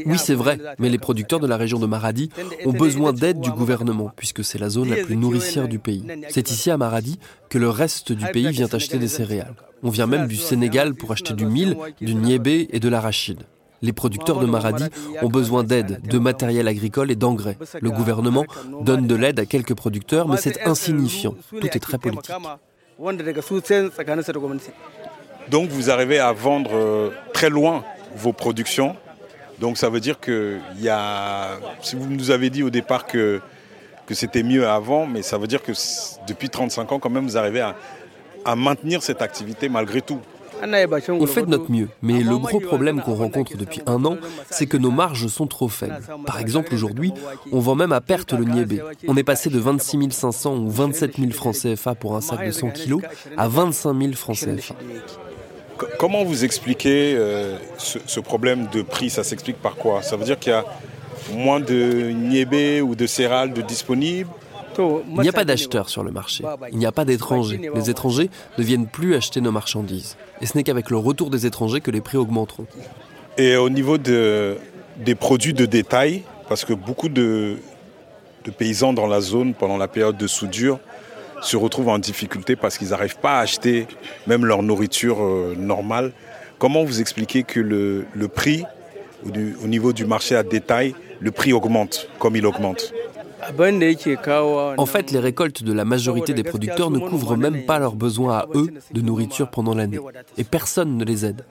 Oui, 0.06 0.18
c'est 0.18 0.34
vrai, 0.34 0.58
mais 0.78 0.88
les 0.88 0.98
producteurs 0.98 1.40
de 1.40 1.46
la 1.46 1.56
région 1.56 1.78
de 1.78 1.86
Maradi 1.86 2.30
ont 2.66 2.72
besoin 2.72 3.12
d'aide 3.12 3.40
du 3.40 3.50
gouvernement, 3.50 4.10
puisque 4.16 4.44
c'est 4.44 4.58
la 4.58 4.68
zone 4.68 4.90
la 4.90 4.96
plus 5.02 5.16
nourricière 5.16 5.66
du 5.68 5.78
pays. 5.78 6.04
C'est 6.28 6.50
ici 6.50 6.70
à 6.70 6.76
Maradi 6.76 7.18
que 7.48 7.58
le 7.58 7.68
reste 7.68 8.12
du 8.12 8.26
pays 8.26 8.48
vient 8.50 8.68
acheter 8.72 8.98
des 8.98 9.08
céréales. 9.08 9.54
On 9.82 9.90
vient 9.90 10.06
même 10.06 10.26
du 10.26 10.36
Sénégal 10.36 10.94
pour 10.94 11.12
acheter 11.12 11.34
du 11.34 11.46
mil, 11.46 11.76
du 12.00 12.14
niébé 12.14 12.68
et 12.72 12.80
de 12.80 12.88
l'arachide. 12.88 13.42
Les 13.82 13.92
producteurs 13.94 14.38
de 14.38 14.44
Maradi 14.46 14.84
ont 15.22 15.28
besoin 15.28 15.64
d'aide, 15.64 16.00
de 16.06 16.18
matériel 16.18 16.68
agricole 16.68 17.10
et 17.10 17.16
d'engrais. 17.16 17.56
Le 17.80 17.90
gouvernement 17.90 18.44
donne 18.82 19.06
de 19.06 19.14
l'aide 19.14 19.40
à 19.40 19.46
quelques 19.46 19.74
producteurs, 19.74 20.28
mais 20.28 20.36
c'est 20.36 20.66
insignifiant. 20.66 21.34
Tout 21.48 21.66
est 21.66 21.80
très 21.80 21.96
politique. 21.96 22.34
Donc 25.48 25.70
vous 25.70 25.90
arrivez 25.90 26.18
à 26.18 26.32
vendre 26.32 26.70
euh, 26.74 27.10
très 27.32 27.50
loin 27.50 27.84
vos 28.16 28.32
productions. 28.32 28.96
Donc 29.58 29.76
ça 29.78 29.88
veut 29.90 30.00
dire 30.00 30.18
que 30.20 30.58
y 30.78 30.88
a, 30.88 31.58
si 31.82 31.96
vous 31.96 32.06
nous 32.06 32.30
avez 32.30 32.50
dit 32.50 32.62
au 32.62 32.70
départ 32.70 33.06
que, 33.06 33.40
que 34.06 34.14
c'était 34.14 34.42
mieux 34.42 34.66
avant, 34.68 35.06
mais 35.06 35.22
ça 35.22 35.38
veut 35.38 35.46
dire 35.46 35.62
que 35.62 35.72
depuis 36.26 36.48
35 36.48 36.92
ans 36.92 36.98
quand 36.98 37.10
même 37.10 37.24
vous 37.24 37.36
arrivez 37.36 37.60
à, 37.60 37.76
à 38.44 38.56
maintenir 38.56 39.02
cette 39.02 39.22
activité 39.22 39.68
malgré 39.68 40.00
tout. 40.00 40.20
On 40.62 41.26
fait 41.26 41.42
de 41.42 41.46
notre 41.46 41.70
mieux, 41.70 41.88
mais 42.02 42.22
le 42.22 42.36
gros 42.36 42.60
problème 42.60 43.00
qu'on 43.00 43.14
rencontre 43.14 43.56
depuis 43.56 43.80
un 43.86 44.04
an, 44.04 44.18
c'est 44.50 44.66
que 44.66 44.76
nos 44.76 44.90
marges 44.90 45.26
sont 45.28 45.46
trop 45.46 45.68
faibles. 45.68 45.98
Par 46.26 46.38
exemple, 46.38 46.74
aujourd'hui, 46.74 47.12
on 47.50 47.60
vend 47.60 47.74
même 47.74 47.92
à 47.92 48.02
perte 48.02 48.32
le 48.34 48.44
niébé. 48.44 48.82
On 49.08 49.16
est 49.16 49.22
passé 49.22 49.48
de 49.48 49.58
26 49.58 50.10
500 50.10 50.56
ou 50.56 50.68
27 50.68 51.16
000 51.18 51.30
francs 51.32 51.56
CFA 51.56 51.94
pour 51.94 52.14
un 52.14 52.20
sac 52.20 52.44
de 52.44 52.50
100 52.50 52.70
kg 52.70 52.98
à 53.38 53.48
25 53.48 53.98
000 53.98 54.12
francs 54.12 54.36
CFA. 54.36 54.74
Comment 55.98 56.24
vous 56.24 56.44
expliquez 56.44 57.14
euh, 57.16 57.56
ce, 57.78 58.20
problème 58.20 58.66
de 58.72 58.82
prix? 58.82 59.10
Ça 59.10 59.24
s'explique 59.24 59.56
par 59.56 59.76
quoi? 59.76 60.02
Ça 60.02 60.16
veut 60.16 60.24
dire 60.24 60.38
qu'il 60.38 60.52
y 60.52 60.54
a 60.54 60.64
moins 61.32 61.60
de 61.60 62.10
niébé 62.10 62.80
ou 62.80 62.94
de 62.94 63.06
céréales 63.06 63.52
de 63.52 63.62
disponibles? 63.62 64.30
Il 64.78 65.20
n'y 65.20 65.28
a 65.28 65.32
pas 65.32 65.44
d'acheteurs 65.44 65.88
sur 65.88 66.02
le 66.02 66.10
marché. 66.10 66.44
Il 66.72 66.78
n'y 66.78 66.86
a 66.86 66.92
pas 66.92 67.04
d'étrangers. 67.04 67.70
Les 67.74 67.90
étrangers 67.90 68.30
ne 68.56 68.62
viennent 68.62 68.86
plus 68.86 69.14
acheter 69.14 69.40
nos 69.40 69.52
marchandises. 69.52 70.16
Et 70.40 70.46
ce 70.46 70.56
n'est 70.56 70.62
qu'avec 70.62 70.90
le 70.90 70.96
retour 70.96 71.28
des 71.28 71.44
étrangers 71.44 71.80
que 71.80 71.90
les 71.90 72.00
prix 72.00 72.16
augmenteront. 72.16 72.66
Et 73.36 73.56
au 73.56 73.68
niveau 73.68 73.98
de, 73.98 74.56
des 75.04 75.14
produits 75.14 75.52
de 75.52 75.66
détail, 75.66 76.22
parce 76.48 76.64
que 76.64 76.72
beaucoup 76.72 77.08
de, 77.08 77.56
de 78.44 78.50
paysans 78.50 78.92
dans 78.92 79.06
la 79.06 79.20
zone, 79.20 79.54
pendant 79.54 79.76
la 79.76 79.88
période 79.88 80.16
de 80.16 80.26
soudure, 80.26 80.78
se 81.42 81.56
retrouvent 81.56 81.88
en 81.88 81.98
difficulté 81.98 82.56
parce 82.56 82.78
qu'ils 82.78 82.90
n'arrivent 82.90 83.18
pas 83.18 83.38
à 83.38 83.40
acheter 83.40 83.86
même 84.26 84.44
leur 84.44 84.62
nourriture 84.62 85.22
euh, 85.22 85.54
normale. 85.56 86.12
Comment 86.58 86.84
vous 86.84 87.00
expliquez 87.00 87.42
que 87.42 87.60
le, 87.60 88.06
le 88.14 88.28
prix, 88.28 88.64
au 89.24 89.66
niveau 89.66 89.92
du 89.92 90.04
marché 90.04 90.36
à 90.36 90.42
détail, 90.42 90.94
le 91.20 91.30
prix 91.30 91.52
augmente 91.52 92.08
comme 92.18 92.36
il 92.36 92.46
augmente? 92.46 92.92
En 94.76 94.86
fait, 94.86 95.10
les 95.10 95.18
récoltes 95.18 95.62
de 95.62 95.72
la 95.72 95.84
majorité 95.84 96.34
des 96.34 96.42
producteurs 96.42 96.90
ne 96.90 96.98
couvrent 96.98 97.36
même 97.36 97.64
pas 97.64 97.78
leurs 97.78 97.94
besoins 97.94 98.38
à 98.38 98.46
eux 98.54 98.68
de 98.92 99.00
nourriture 99.00 99.50
pendant 99.50 99.74
l'année. 99.74 99.98
Et 100.38 100.44
personne 100.44 100.96
ne 100.96 101.04
les 101.04 101.24
aide. 101.24 101.44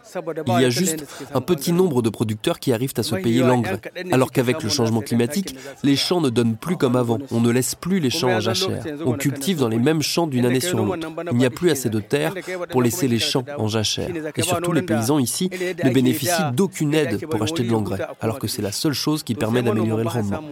Il 0.47 0.61
y 0.61 0.65
a 0.65 0.69
juste 0.69 1.05
un 1.33 1.41
petit 1.41 1.71
nombre 1.71 2.01
de 2.01 2.09
producteurs 2.09 2.59
qui 2.59 2.73
arrivent 2.73 2.93
à 2.97 3.03
se 3.03 3.15
payer 3.15 3.41
l'engrais. 3.41 3.81
Alors 4.11 4.31
qu'avec 4.31 4.63
le 4.63 4.69
changement 4.69 5.01
climatique, 5.01 5.55
les 5.83 5.95
champs 5.95 6.21
ne 6.21 6.29
donnent 6.29 6.55
plus 6.55 6.77
comme 6.77 6.95
avant. 6.95 7.19
On 7.31 7.41
ne 7.41 7.49
laisse 7.49 7.75
plus 7.75 7.99
les 7.99 8.09
champs 8.09 8.29
en 8.29 8.39
jachère. 8.39 8.83
On 9.05 9.13
cultive 9.13 9.59
dans 9.59 9.69
les 9.69 9.79
mêmes 9.79 10.01
champs 10.01 10.27
d'une 10.27 10.45
année 10.45 10.59
sur 10.59 10.77
l'autre. 10.77 11.07
Il 11.31 11.37
n'y 11.37 11.45
a 11.45 11.49
plus 11.49 11.71
assez 11.71 11.89
de 11.89 11.99
terre 11.99 12.33
pour 12.69 12.81
laisser 12.81 13.07
les 13.07 13.19
champs 13.19 13.45
en 13.57 13.67
jachère. 13.67 14.09
Et 14.35 14.41
surtout, 14.41 14.71
les 14.71 14.81
paysans 14.81 15.19
ici 15.19 15.49
ne 15.83 15.89
bénéficient 15.89 16.51
d'aucune 16.53 16.93
aide 16.93 17.25
pour 17.27 17.41
acheter 17.41 17.63
de 17.63 17.71
l'engrais, 17.71 17.99
alors 18.21 18.39
que 18.39 18.47
c'est 18.47 18.61
la 18.61 18.71
seule 18.71 18.93
chose 18.93 19.23
qui 19.23 19.35
permet 19.35 19.61
d'améliorer 19.61 20.03
le 20.03 20.09
rendement. 20.09 20.43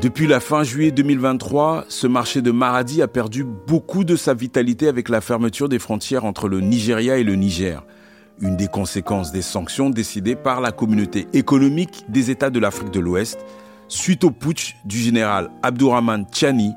Depuis 0.00 0.26
la 0.26 0.40
fin 0.40 0.62
juillet 0.62 0.92
2023, 0.92 1.86
ce 1.88 2.06
marché 2.06 2.40
de 2.40 2.50
Maradi 2.52 3.02
a 3.02 3.08
perdu 3.08 3.44
beaucoup 3.44 4.04
de 4.04 4.14
sa 4.14 4.34
vitalité 4.34 4.88
avec 4.88 5.08
la 5.08 5.20
fermeture 5.20 5.68
des 5.68 5.78
frontières 5.78 6.24
entre 6.24 6.48
le 6.48 6.60
Nigeria 6.60 7.16
et 7.18 7.24
le 7.24 7.34
Niger, 7.34 7.82
une 8.40 8.56
des 8.56 8.68
conséquences 8.68 9.32
des 9.32 9.42
sanctions 9.42 9.90
décidées 9.90 10.36
par 10.36 10.60
la 10.60 10.70
communauté 10.70 11.26
économique 11.32 12.04
des 12.08 12.30
États 12.30 12.50
de 12.50 12.60
l'Afrique 12.60 12.92
de 12.92 13.00
l'Ouest 13.00 13.38
suite 13.88 14.24
au 14.24 14.30
putsch 14.30 14.76
du 14.84 14.98
général 14.98 15.50
Abdourahman 15.62 16.24
Tchani 16.32 16.72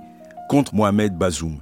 contre 0.49 0.75
Mohamed 0.75 1.17
Bazoum. 1.17 1.59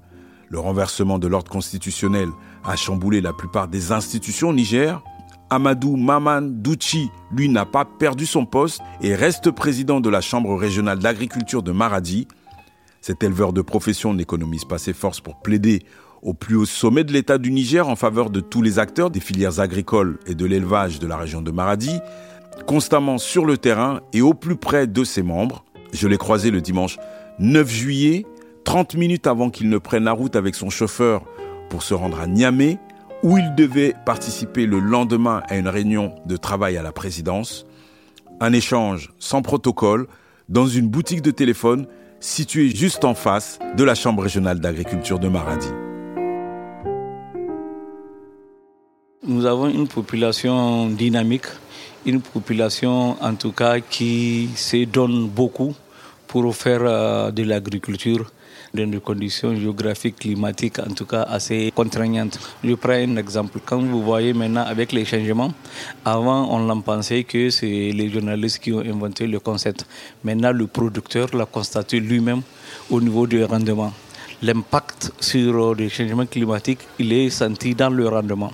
Le 0.49 0.59
renversement 0.59 1.19
de 1.19 1.27
l'ordre 1.27 1.51
constitutionnel 1.51 2.29
a 2.63 2.75
chamboulé 2.75 3.21
la 3.21 3.33
plupart 3.33 3.67
des 3.67 3.91
institutions 3.91 4.49
au 4.49 4.53
Niger. 4.53 5.01
Amadou 5.49 5.95
Maman 5.95 6.41
Douchi, 6.41 7.09
lui, 7.31 7.47
n'a 7.49 7.65
pas 7.65 7.85
perdu 7.85 8.25
son 8.25 8.45
poste 8.45 8.81
et 9.01 9.15
reste 9.15 9.51
président 9.51 9.99
de 10.01 10.09
la 10.09 10.19
Chambre 10.21 10.55
régionale 10.55 10.99
d'agriculture 10.99 11.63
de 11.63 11.71
Maradi. 11.71 12.27
Cet 13.01 13.23
éleveur 13.23 13.53
de 13.53 13.61
profession 13.61 14.13
n'économise 14.13 14.65
pas 14.65 14.77
ses 14.77 14.93
forces 14.93 15.21
pour 15.21 15.41
plaider 15.41 15.83
au 16.21 16.33
plus 16.33 16.55
haut 16.55 16.65
sommet 16.65 17.03
de 17.03 17.13
l'État 17.13 17.37
du 17.37 17.51
Niger 17.51 17.87
en 17.87 17.95
faveur 17.95 18.29
de 18.29 18.39
tous 18.39 18.61
les 18.61 18.79
acteurs 18.79 19.09
des 19.09 19.19
filières 19.19 19.59
agricoles 19.59 20.19
et 20.25 20.35
de 20.35 20.45
l'élevage 20.45 20.99
de 20.99 21.07
la 21.07 21.15
région 21.15 21.41
de 21.41 21.51
Maradi, 21.51 21.99
constamment 22.65 23.17
sur 23.17 23.45
le 23.45 23.57
terrain 23.57 24.01
et 24.13 24.21
au 24.21 24.33
plus 24.33 24.55
près 24.55 24.87
de 24.87 25.03
ses 25.03 25.23
membres. 25.23 25.63
Je 25.93 26.07
l'ai 26.07 26.17
croisé 26.17 26.51
le 26.51 26.61
dimanche 26.61 26.97
9 27.39 27.69
juillet, 27.69 28.25
30 28.63 28.95
minutes 28.95 29.27
avant 29.27 29.49
qu'il 29.49 29.69
ne 29.69 29.77
prenne 29.77 30.03
la 30.03 30.11
route 30.11 30.35
avec 30.35 30.55
son 30.55 30.69
chauffeur 30.69 31.23
pour 31.69 31.83
se 31.83 31.93
rendre 31.93 32.19
à 32.19 32.27
Niamey, 32.27 32.79
où 33.23 33.37
il 33.37 33.55
devait 33.55 33.93
participer 34.05 34.65
le 34.65 34.79
lendemain 34.79 35.43
à 35.47 35.57
une 35.57 35.67
réunion 35.67 36.15
de 36.25 36.37
travail 36.37 36.77
à 36.77 36.81
la 36.81 36.91
présidence. 36.91 37.65
Un 38.39 38.53
échange 38.53 39.13
sans 39.19 39.41
protocole 39.41 40.07
dans 40.49 40.67
une 40.67 40.87
boutique 40.87 41.21
de 41.21 41.31
téléphone 41.31 41.87
située 42.19 42.69
juste 42.69 43.05
en 43.05 43.13
face 43.13 43.59
de 43.75 43.83
la 43.83 43.95
Chambre 43.95 44.23
régionale 44.23 44.59
d'agriculture 44.59 45.19
de 45.19 45.27
Maradi. 45.27 45.67
Nous 49.27 49.45
avons 49.45 49.67
une 49.67 49.87
population 49.87 50.87
dynamique 50.87 51.45
une 52.07 52.21
population 52.21 53.21
en 53.21 53.35
tout 53.35 53.51
cas 53.51 53.79
qui 53.81 54.49
se 54.55 54.85
donne 54.85 55.27
beaucoup 55.27 55.75
pour 56.27 56.55
faire 56.55 56.81
euh, 56.83 57.31
de 57.31 57.43
l'agriculture 57.43 58.31
dans 58.73 58.87
des 58.89 58.99
conditions 58.99 59.55
géographiques, 59.55 60.17
climatiques, 60.19 60.79
en 60.79 60.93
tout 60.93 61.05
cas 61.05 61.23
assez 61.23 61.71
contraignantes. 61.75 62.39
Je 62.63 62.73
prends 62.75 62.91
un 62.91 63.15
exemple. 63.17 63.59
Quand 63.65 63.79
vous 63.81 64.03
voyez 64.03 64.33
maintenant 64.33 64.65
avec 64.65 64.91
les 64.91 65.05
changements, 65.05 65.53
avant 66.05 66.49
on 66.49 66.65
l'a 66.65 66.75
pensé 66.81 67.23
que 67.23 67.49
c'est 67.49 67.91
les 67.91 68.09
journalistes 68.09 68.59
qui 68.59 68.71
ont 68.71 68.79
inventé 68.79 69.27
le 69.27 69.39
concept. 69.39 69.85
Maintenant 70.23 70.51
le 70.51 70.67
producteur 70.67 71.27
l'a 71.35 71.45
constaté 71.45 71.99
lui-même 71.99 72.41
au 72.89 73.01
niveau 73.01 73.27
du 73.27 73.43
rendement. 73.43 73.93
L'impact 74.41 75.11
sur 75.19 75.75
les 75.75 75.89
changements 75.89 76.25
climatiques, 76.25 76.81
il 76.99 77.11
est 77.11 77.29
senti 77.29 77.73
dans 77.73 77.89
le 77.89 78.07
rendement. 78.07 78.51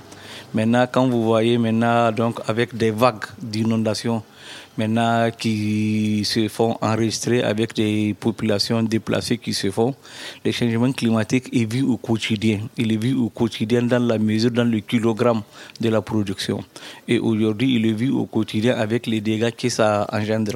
Maintenant, 0.53 0.85
quand 0.91 1.07
vous 1.07 1.23
voyez 1.23 1.57
maintenant, 1.57 2.11
donc, 2.11 2.39
avec 2.47 2.77
des 2.77 2.91
vagues 2.91 3.25
d'inondations, 3.41 4.21
maintenant 4.77 5.29
qui 5.31 6.23
se 6.25 6.47
font 6.47 6.77
enregistrer 6.81 7.43
avec 7.43 7.73
des 7.75 8.15
populations 8.19 8.83
déplacées 8.83 9.37
qui 9.37 9.53
se 9.53 9.69
font. 9.69 9.95
Le 10.43 10.51
changement 10.51 10.91
climatique 10.91 11.49
est 11.53 11.71
vu 11.71 11.83
au 11.83 11.97
quotidien. 11.97 12.59
Il 12.77 12.91
est 12.91 12.97
vu 12.97 13.13
au 13.13 13.29
quotidien 13.29 13.83
dans 13.83 14.03
la 14.03 14.17
mesure, 14.17 14.51
dans 14.51 14.63
le 14.63 14.79
kilogramme 14.79 15.41
de 15.79 15.89
la 15.89 16.01
production. 16.01 16.63
Et 17.07 17.19
aujourd'hui, 17.19 17.75
il 17.75 17.85
est 17.85 17.93
vu 17.93 18.09
au 18.09 18.25
quotidien 18.25 18.75
avec 18.75 19.07
les 19.07 19.21
dégâts 19.21 19.51
que 19.51 19.69
ça 19.69 20.07
engendre. 20.11 20.53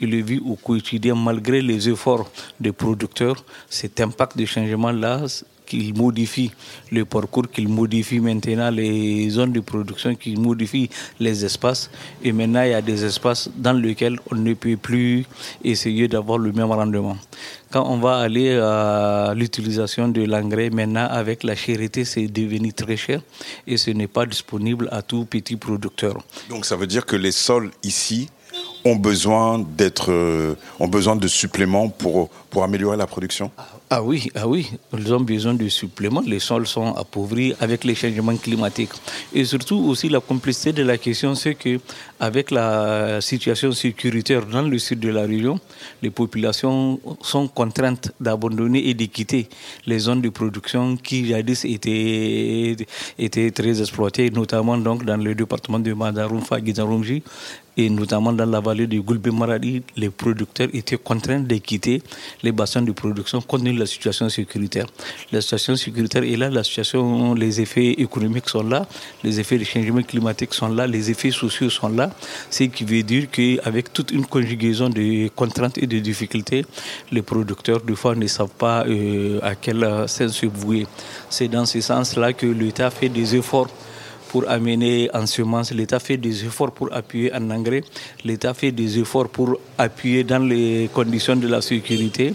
Il 0.00 0.14
est 0.14 0.22
vu 0.22 0.40
au 0.44 0.56
quotidien 0.56 1.14
malgré 1.14 1.62
les 1.62 1.88
efforts 1.88 2.30
des 2.58 2.72
producteurs. 2.72 3.44
Cet 3.68 4.00
impact 4.00 4.36
de 4.36 4.44
changement-là 4.44 5.26
qu'il 5.70 5.94
modifie 5.94 6.50
le 6.90 7.04
parcours, 7.04 7.48
qu'il 7.48 7.68
modifie 7.68 8.18
maintenant 8.18 8.70
les 8.70 9.30
zones 9.30 9.52
de 9.52 9.60
production, 9.60 10.16
qu'il 10.16 10.38
modifie 10.40 10.90
les 11.20 11.44
espaces. 11.44 11.90
Et 12.24 12.32
maintenant, 12.32 12.62
il 12.62 12.70
y 12.70 12.74
a 12.74 12.82
des 12.82 13.04
espaces 13.04 13.48
dans 13.60 13.72
lesquels 13.72 14.18
on 14.30 14.36
ne 14.36 14.54
peut 14.54 14.76
plus 14.76 15.26
essayer 15.62 16.08
d'avoir 16.08 16.38
le 16.38 16.52
même 16.52 16.70
rendement. 16.70 17.16
Quand 17.70 17.86
on 17.88 17.98
va 17.98 18.16
aller 18.18 18.56
à 18.58 19.32
l'utilisation 19.36 20.08
de 20.08 20.22
l'engrais, 20.22 20.70
maintenant, 20.70 21.06
avec 21.08 21.44
la 21.44 21.54
chérité, 21.54 22.04
c'est 22.04 22.26
devenu 22.26 22.72
très 22.72 22.96
cher 22.96 23.20
et 23.66 23.76
ce 23.76 23.90
n'est 23.90 24.08
pas 24.08 24.26
disponible 24.26 24.88
à 24.90 25.02
tout 25.02 25.24
petit 25.24 25.56
producteur. 25.56 26.14
Donc 26.48 26.64
ça 26.64 26.76
veut 26.76 26.88
dire 26.88 27.06
que 27.06 27.16
les 27.16 27.32
sols 27.32 27.70
ici 27.82 28.28
ont 28.84 28.96
besoin 28.96 29.64
euh, 30.08 30.54
ont 30.78 30.88
besoin 30.88 31.16
de 31.16 31.28
suppléments 31.28 31.88
pour, 31.88 32.28
pour 32.50 32.64
améliorer 32.64 32.96
la 32.96 33.06
production? 33.06 33.50
Ah 33.92 34.04
oui, 34.04 34.28
ah 34.36 34.46
oui, 34.46 34.70
ils 34.96 35.12
ont 35.12 35.18
besoin 35.18 35.52
de 35.52 35.68
suppléments. 35.68 36.22
Les 36.24 36.38
sols 36.38 36.68
sont 36.68 36.94
appauvris 36.94 37.54
avec 37.58 37.82
les 37.82 37.96
changements 37.96 38.36
climatiques. 38.36 38.92
Et 39.34 39.44
surtout 39.44 39.78
aussi 39.78 40.08
la 40.08 40.20
complexité 40.20 40.72
de 40.72 40.84
la 40.84 40.96
question, 40.96 41.34
c'est 41.34 41.56
que 41.56 41.80
avec 42.20 42.52
la 42.52 43.20
situation 43.20 43.72
sécuritaire 43.72 44.46
dans 44.46 44.62
le 44.62 44.78
sud 44.78 45.00
de 45.00 45.08
la 45.08 45.22
région, 45.22 45.58
les 46.02 46.10
populations 46.10 47.00
sont 47.20 47.48
contraintes 47.48 48.12
d'abandonner 48.20 48.88
et 48.88 48.94
de 48.94 49.06
quitter 49.06 49.48
les 49.86 49.98
zones 49.98 50.20
de 50.20 50.28
production 50.28 50.96
qui 50.96 51.26
jadis 51.26 51.64
étaient, 51.64 52.76
étaient 53.18 53.50
très 53.50 53.80
exploitées, 53.80 54.30
notamment 54.30 54.78
donc 54.78 55.04
dans 55.04 55.16
le 55.16 55.34
département 55.34 55.80
de 55.80 55.92
Madarumfa, 55.94 56.64
Gizarumji, 56.64 57.24
et 57.76 57.88
notamment 57.88 58.32
dans 58.32 58.46
la 58.46 58.60
vallée 58.60 58.86
de 58.86 58.98
Goulbe 58.98 59.32
Maradi, 59.32 59.82
les 59.96 60.10
producteurs 60.10 60.68
étaient 60.74 60.98
contraints 60.98 61.40
de 61.40 61.56
quitter 61.56 62.02
les 62.42 62.52
bassins 62.52 62.82
de 62.82 62.92
production 62.92 63.40
la 63.80 63.86
situation 63.86 64.28
sécuritaire. 64.28 64.86
La 65.32 65.40
situation 65.40 65.74
sécuritaire 65.76 66.22
est 66.22 66.36
là, 66.36 66.48
la 66.50 66.64
situation, 66.64 67.34
les 67.34 67.60
effets 67.60 67.90
économiques 68.06 68.48
sont 68.48 68.62
là, 68.62 68.86
les 69.24 69.40
effets 69.40 69.58
de 69.58 69.64
changement 69.64 70.02
climatique 70.02 70.54
sont 70.54 70.68
là, 70.68 70.86
les 70.86 71.10
effets 71.10 71.30
sociaux 71.42 71.70
sont 71.70 71.88
là, 71.88 72.10
ce 72.50 72.64
qui 72.64 72.84
veut 72.84 73.02
dire 73.02 73.24
qu'avec 73.30 73.92
toute 73.92 74.10
une 74.12 74.26
conjugaison 74.26 74.88
de 74.88 75.28
contraintes 75.40 75.78
et 75.78 75.86
de 75.86 75.98
difficultés, 75.98 76.64
les 77.10 77.22
producteurs, 77.22 77.80
des 77.80 77.96
fois, 77.96 78.14
ne 78.14 78.26
savent 78.26 78.56
pas 78.66 78.84
euh, 78.86 79.40
à 79.42 79.54
quel 79.54 79.80
sens 80.06 80.32
se 80.32 80.46
vouer. 80.46 80.86
C'est 81.28 81.48
dans 81.48 81.66
ce 81.66 81.80
sens-là 81.80 82.32
que 82.32 82.46
l'État 82.46 82.90
fait 82.90 83.08
des 83.08 83.36
efforts 83.36 83.68
pour 84.30 84.48
amener 84.48 85.10
en 85.12 85.26
semences, 85.26 85.72
l'État 85.72 85.98
fait 85.98 86.16
des 86.16 86.44
efforts 86.44 86.70
pour 86.70 86.92
appuyer 86.92 87.34
en 87.34 87.50
engrais, 87.50 87.82
l'État 88.24 88.54
fait 88.54 88.70
des 88.70 89.00
efforts 89.00 89.28
pour 89.28 89.58
appuyer 89.76 90.22
dans 90.22 90.38
les 90.38 90.88
conditions 90.94 91.34
de 91.34 91.48
la 91.48 91.60
sécurité, 91.60 92.34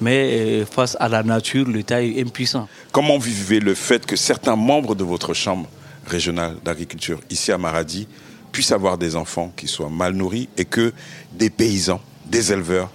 mais 0.00 0.30
euh, 0.32 0.64
face 0.64 0.96
à 0.98 1.06
la 1.06 1.22
nature, 1.22 1.68
l'État 1.68 2.02
est 2.02 2.18
impuissant. 2.18 2.66
Comment 2.92 3.18
vivez 3.18 3.60
le 3.60 3.74
fait 3.74 4.06
que 4.06 4.16
certains 4.16 4.56
membres 4.56 4.94
de 4.94 5.04
votre 5.04 5.34
chambre 5.34 5.68
régionale 6.06 6.56
d'agriculture 6.64 7.20
ici 7.28 7.52
à 7.52 7.58
Maradi 7.58 8.08
puissent 8.50 8.72
avoir 8.72 8.96
des 8.96 9.14
enfants 9.14 9.52
qui 9.54 9.68
soient 9.68 9.90
mal 9.90 10.14
nourris 10.14 10.48
et 10.56 10.64
que 10.64 10.94
des 11.30 11.50
paysans, 11.50 12.00
des 12.24 12.52
éleveurs 12.52 12.90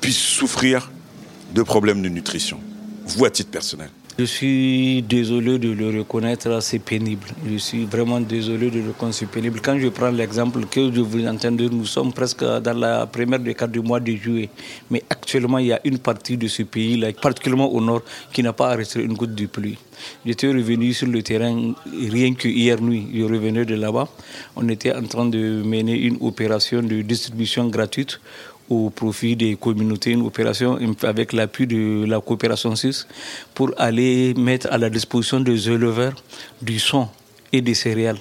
puissent 0.00 0.18
souffrir 0.18 0.90
de 1.54 1.62
problèmes 1.62 2.02
de 2.02 2.08
nutrition? 2.08 2.58
Vous, 3.06 3.24
à 3.24 3.30
titre 3.30 3.52
personnel 3.52 3.90
je 4.16 4.24
suis 4.24 5.02
désolé 5.02 5.58
de 5.58 5.70
le 5.72 5.98
reconnaître, 5.98 6.62
c'est 6.62 6.78
pénible. 6.78 7.26
Je 7.50 7.56
suis 7.56 7.84
vraiment 7.84 8.20
désolé 8.20 8.70
de 8.70 8.78
le 8.78 8.88
reconnaître, 8.88 9.18
c'est 9.18 9.26
pénible. 9.26 9.60
Quand 9.60 9.76
je 9.76 9.88
prends 9.88 10.10
l'exemple 10.10 10.66
que 10.66 10.92
je 10.92 11.00
vous 11.00 11.26
entends 11.26 11.50
nous 11.50 11.84
sommes 11.84 12.12
presque 12.12 12.44
dans 12.44 12.78
la 12.78 13.06
première 13.06 13.40
décade 13.40 13.72
du 13.72 13.80
mois 13.80 13.98
de 13.98 14.12
juillet. 14.14 14.50
Mais 14.88 15.02
actuellement, 15.10 15.58
il 15.58 15.66
y 15.66 15.72
a 15.72 15.80
une 15.84 15.98
partie 15.98 16.36
de 16.36 16.46
ce 16.46 16.62
pays-là, 16.62 17.08
particulièrement 17.20 17.72
au 17.72 17.80
nord, 17.80 18.02
qui 18.32 18.44
n'a 18.44 18.52
pas 18.52 18.70
arrêté 18.70 19.02
une 19.02 19.14
goutte 19.14 19.34
de 19.34 19.46
pluie. 19.46 19.78
J'étais 20.24 20.46
revenu 20.46 20.92
sur 20.92 21.08
le 21.08 21.22
terrain 21.22 21.74
rien 21.92 22.34
que 22.34 22.46
hier 22.46 22.80
nuit. 22.80 23.08
Je 23.12 23.24
revenais 23.24 23.64
de 23.64 23.74
là-bas. 23.74 24.08
On 24.54 24.68
était 24.68 24.94
en 24.94 25.02
train 25.02 25.26
de 25.26 25.62
mener 25.64 25.98
une 25.98 26.18
opération 26.20 26.82
de 26.82 27.02
distribution 27.02 27.66
gratuite 27.66 28.20
au 28.70 28.90
profit 28.90 29.36
des 29.36 29.56
communautés, 29.56 30.12
une 30.12 30.22
opération 30.22 30.78
avec 31.02 31.32
l'appui 31.32 31.66
de 31.66 32.04
la 32.06 32.20
coopération 32.20 32.74
suisse 32.76 33.06
pour 33.54 33.72
aller 33.76 34.34
mettre 34.34 34.68
à 34.70 34.78
la 34.78 34.90
disposition 34.90 35.40
des 35.40 35.68
éleveurs 35.68 36.14
du 36.62 36.78
son 36.78 37.08
et 37.52 37.60
des 37.60 37.74
céréales 37.74 38.18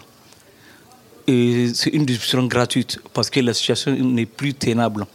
c'est 1.26 1.90
une 1.94 2.06
distribution 2.06 2.46
gratuite 2.48 3.00
parce 3.14 3.30
que 3.30 3.40
la 3.40 3.54
situation 3.54 3.92
n'est 3.96 4.26
plus 4.26 4.54
tenable. 4.54 5.06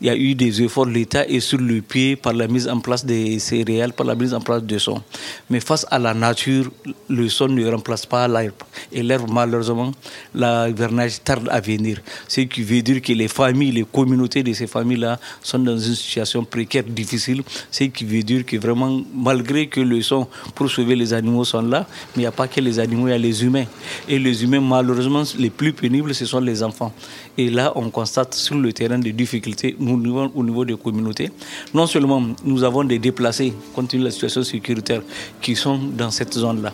Il 0.00 0.06
y 0.06 0.10
a 0.10 0.16
eu 0.16 0.34
des 0.34 0.62
efforts, 0.62 0.86
l'État 0.86 1.26
est 1.26 1.40
sur 1.40 1.58
le 1.58 1.82
pied 1.82 2.16
par 2.16 2.32
la 2.32 2.48
mise 2.48 2.66
en 2.68 2.80
place 2.80 3.04
des 3.04 3.38
céréales, 3.38 3.92
par 3.92 4.06
la 4.06 4.14
mise 4.14 4.32
en 4.32 4.40
place 4.40 4.62
de 4.62 4.78
son. 4.78 5.02
Mais 5.50 5.60
face 5.60 5.84
à 5.90 5.98
la 5.98 6.14
nature, 6.14 6.70
le 7.08 7.28
son 7.28 7.48
ne 7.48 7.66
remplace 7.70 8.06
pas 8.06 8.26
l'herbe. 8.26 8.54
Et 8.90 9.02
l'herbe, 9.02 9.28
malheureusement, 9.30 9.92
l'hivernage 10.34 11.22
tarde 11.22 11.48
à 11.50 11.60
venir. 11.60 12.00
Ce 12.26 12.40
qui 12.42 12.62
veut 12.62 12.80
dire 12.80 13.02
que 13.02 13.12
les 13.12 13.28
familles, 13.28 13.72
les 13.72 13.84
communautés 13.84 14.42
de 14.42 14.52
ces 14.54 14.66
familles-là 14.66 15.18
sont 15.42 15.58
dans 15.58 15.76
une 15.76 15.94
situation 15.94 16.44
précaire, 16.44 16.84
difficile. 16.84 17.42
Ce 17.70 17.84
qui 17.84 18.04
veut 18.04 18.22
dire 18.22 18.46
que 18.46 18.56
vraiment, 18.56 19.02
malgré 19.14 19.66
que 19.66 19.80
le 19.80 20.00
son 20.00 20.26
pour 20.54 20.70
sauver 20.70 20.96
les 20.96 21.12
animaux 21.12 21.44
sont 21.44 21.60
là, 21.60 21.86
mais 22.16 22.16
il 22.16 22.20
n'y 22.20 22.26
a 22.26 22.32
pas 22.32 22.48
que 22.48 22.60
les 22.60 22.78
animaux, 22.78 23.08
il 23.08 23.10
y 23.10 23.14
a 23.14 23.18
les 23.18 23.44
humains. 23.44 23.66
Et 24.08 24.18
les 24.18 24.42
humains, 24.42 24.60
malheureusement, 24.60 25.24
les 25.38 25.50
plus 25.58 25.74
pénibles, 25.74 26.14
ce 26.14 26.24
sont 26.24 26.40
les 26.40 26.62
enfants. 26.62 26.92
Et 27.36 27.50
là, 27.50 27.72
on 27.74 27.90
constate 27.90 28.32
sur 28.32 28.54
le 28.54 28.72
terrain 28.72 28.98
des 28.98 29.12
difficultés 29.12 29.76
au 29.78 30.44
niveau 30.44 30.64
des 30.64 30.76
communautés. 30.76 31.30
Non 31.74 31.86
seulement 31.86 32.22
nous 32.44 32.62
avons 32.64 32.84
des 32.84 32.98
déplacés, 32.98 33.52
compte 33.74 33.88
tenu 33.88 34.00
de 34.00 34.06
la 34.06 34.12
situation 34.12 34.42
sécuritaire, 34.42 35.02
qui 35.42 35.54
sont 35.56 35.76
dans 35.76 36.10
cette 36.10 36.32
zone-là. 36.32 36.72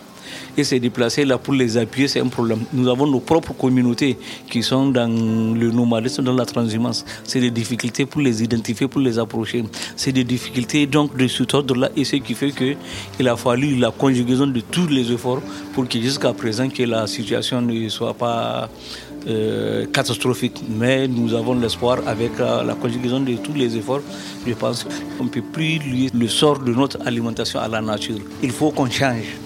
Et 0.57 0.63
ces 0.63 0.79
déplacés-là, 0.79 1.37
pour 1.37 1.53
les 1.53 1.77
appuyer, 1.77 2.07
c'est 2.07 2.19
un 2.19 2.27
problème. 2.27 2.59
Nous 2.73 2.87
avons 2.87 3.07
nos 3.07 3.19
propres 3.19 3.53
communautés 3.53 4.17
qui 4.49 4.63
sont 4.63 4.89
dans 4.89 5.07
le 5.07 5.71
nomadisme, 5.71 6.23
dans 6.23 6.33
la 6.33 6.45
transhumance. 6.45 7.05
C'est 7.23 7.39
des 7.39 7.51
difficultés 7.51 8.05
pour 8.05 8.21
les 8.21 8.43
identifier, 8.43 8.87
pour 8.87 9.01
les 9.01 9.19
approcher. 9.19 9.63
C'est 9.95 10.11
des 10.11 10.23
difficultés 10.23 10.85
donc 10.87 11.15
de 11.17 11.27
ce 11.27 11.43
ordre-là. 11.53 11.89
Et 11.95 12.03
ce 12.03 12.17
qui 12.17 12.33
fait 12.33 12.51
qu'il 12.51 13.27
a 13.27 13.35
fallu 13.35 13.75
la 13.75 13.91
conjugaison 13.91 14.47
de 14.47 14.59
tous 14.59 14.87
les 14.87 15.11
efforts 15.11 15.41
pour 15.73 15.87
que 15.87 15.99
jusqu'à 15.99 16.33
présent 16.33 16.69
que 16.69 16.83
la 16.83 17.07
situation 17.07 17.61
ne 17.61 17.89
soit 17.89 18.13
pas 18.13 18.69
euh, 19.27 19.85
catastrophique. 19.87 20.61
Mais 20.69 21.07
nous 21.07 21.33
avons 21.33 21.55
l'espoir 21.55 21.99
avec 22.05 22.37
la 22.39 22.75
conjugaison 22.79 23.19
de 23.19 23.35
tous 23.37 23.53
les 23.53 23.75
efforts. 23.75 24.01
Je 24.45 24.53
pense 24.53 24.85
qu'on 25.17 25.23
ne 25.23 25.29
peut 25.29 25.41
plus 25.41 25.79
lier 25.79 26.09
le 26.13 26.27
sort 26.27 26.59
de 26.59 26.71
notre 26.73 26.99
alimentation 27.05 27.59
à 27.59 27.67
la 27.67 27.81
nature. 27.81 28.19
Il 28.43 28.51
faut 28.51 28.71
qu'on 28.71 28.89
change. 28.89 29.44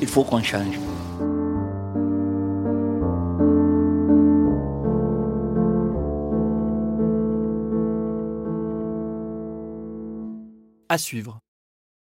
Il 0.00 0.08
faut 0.08 0.24
qu'on 0.24 0.42
change. 0.42 0.78
À 10.88 10.98
suivre. 10.98 11.43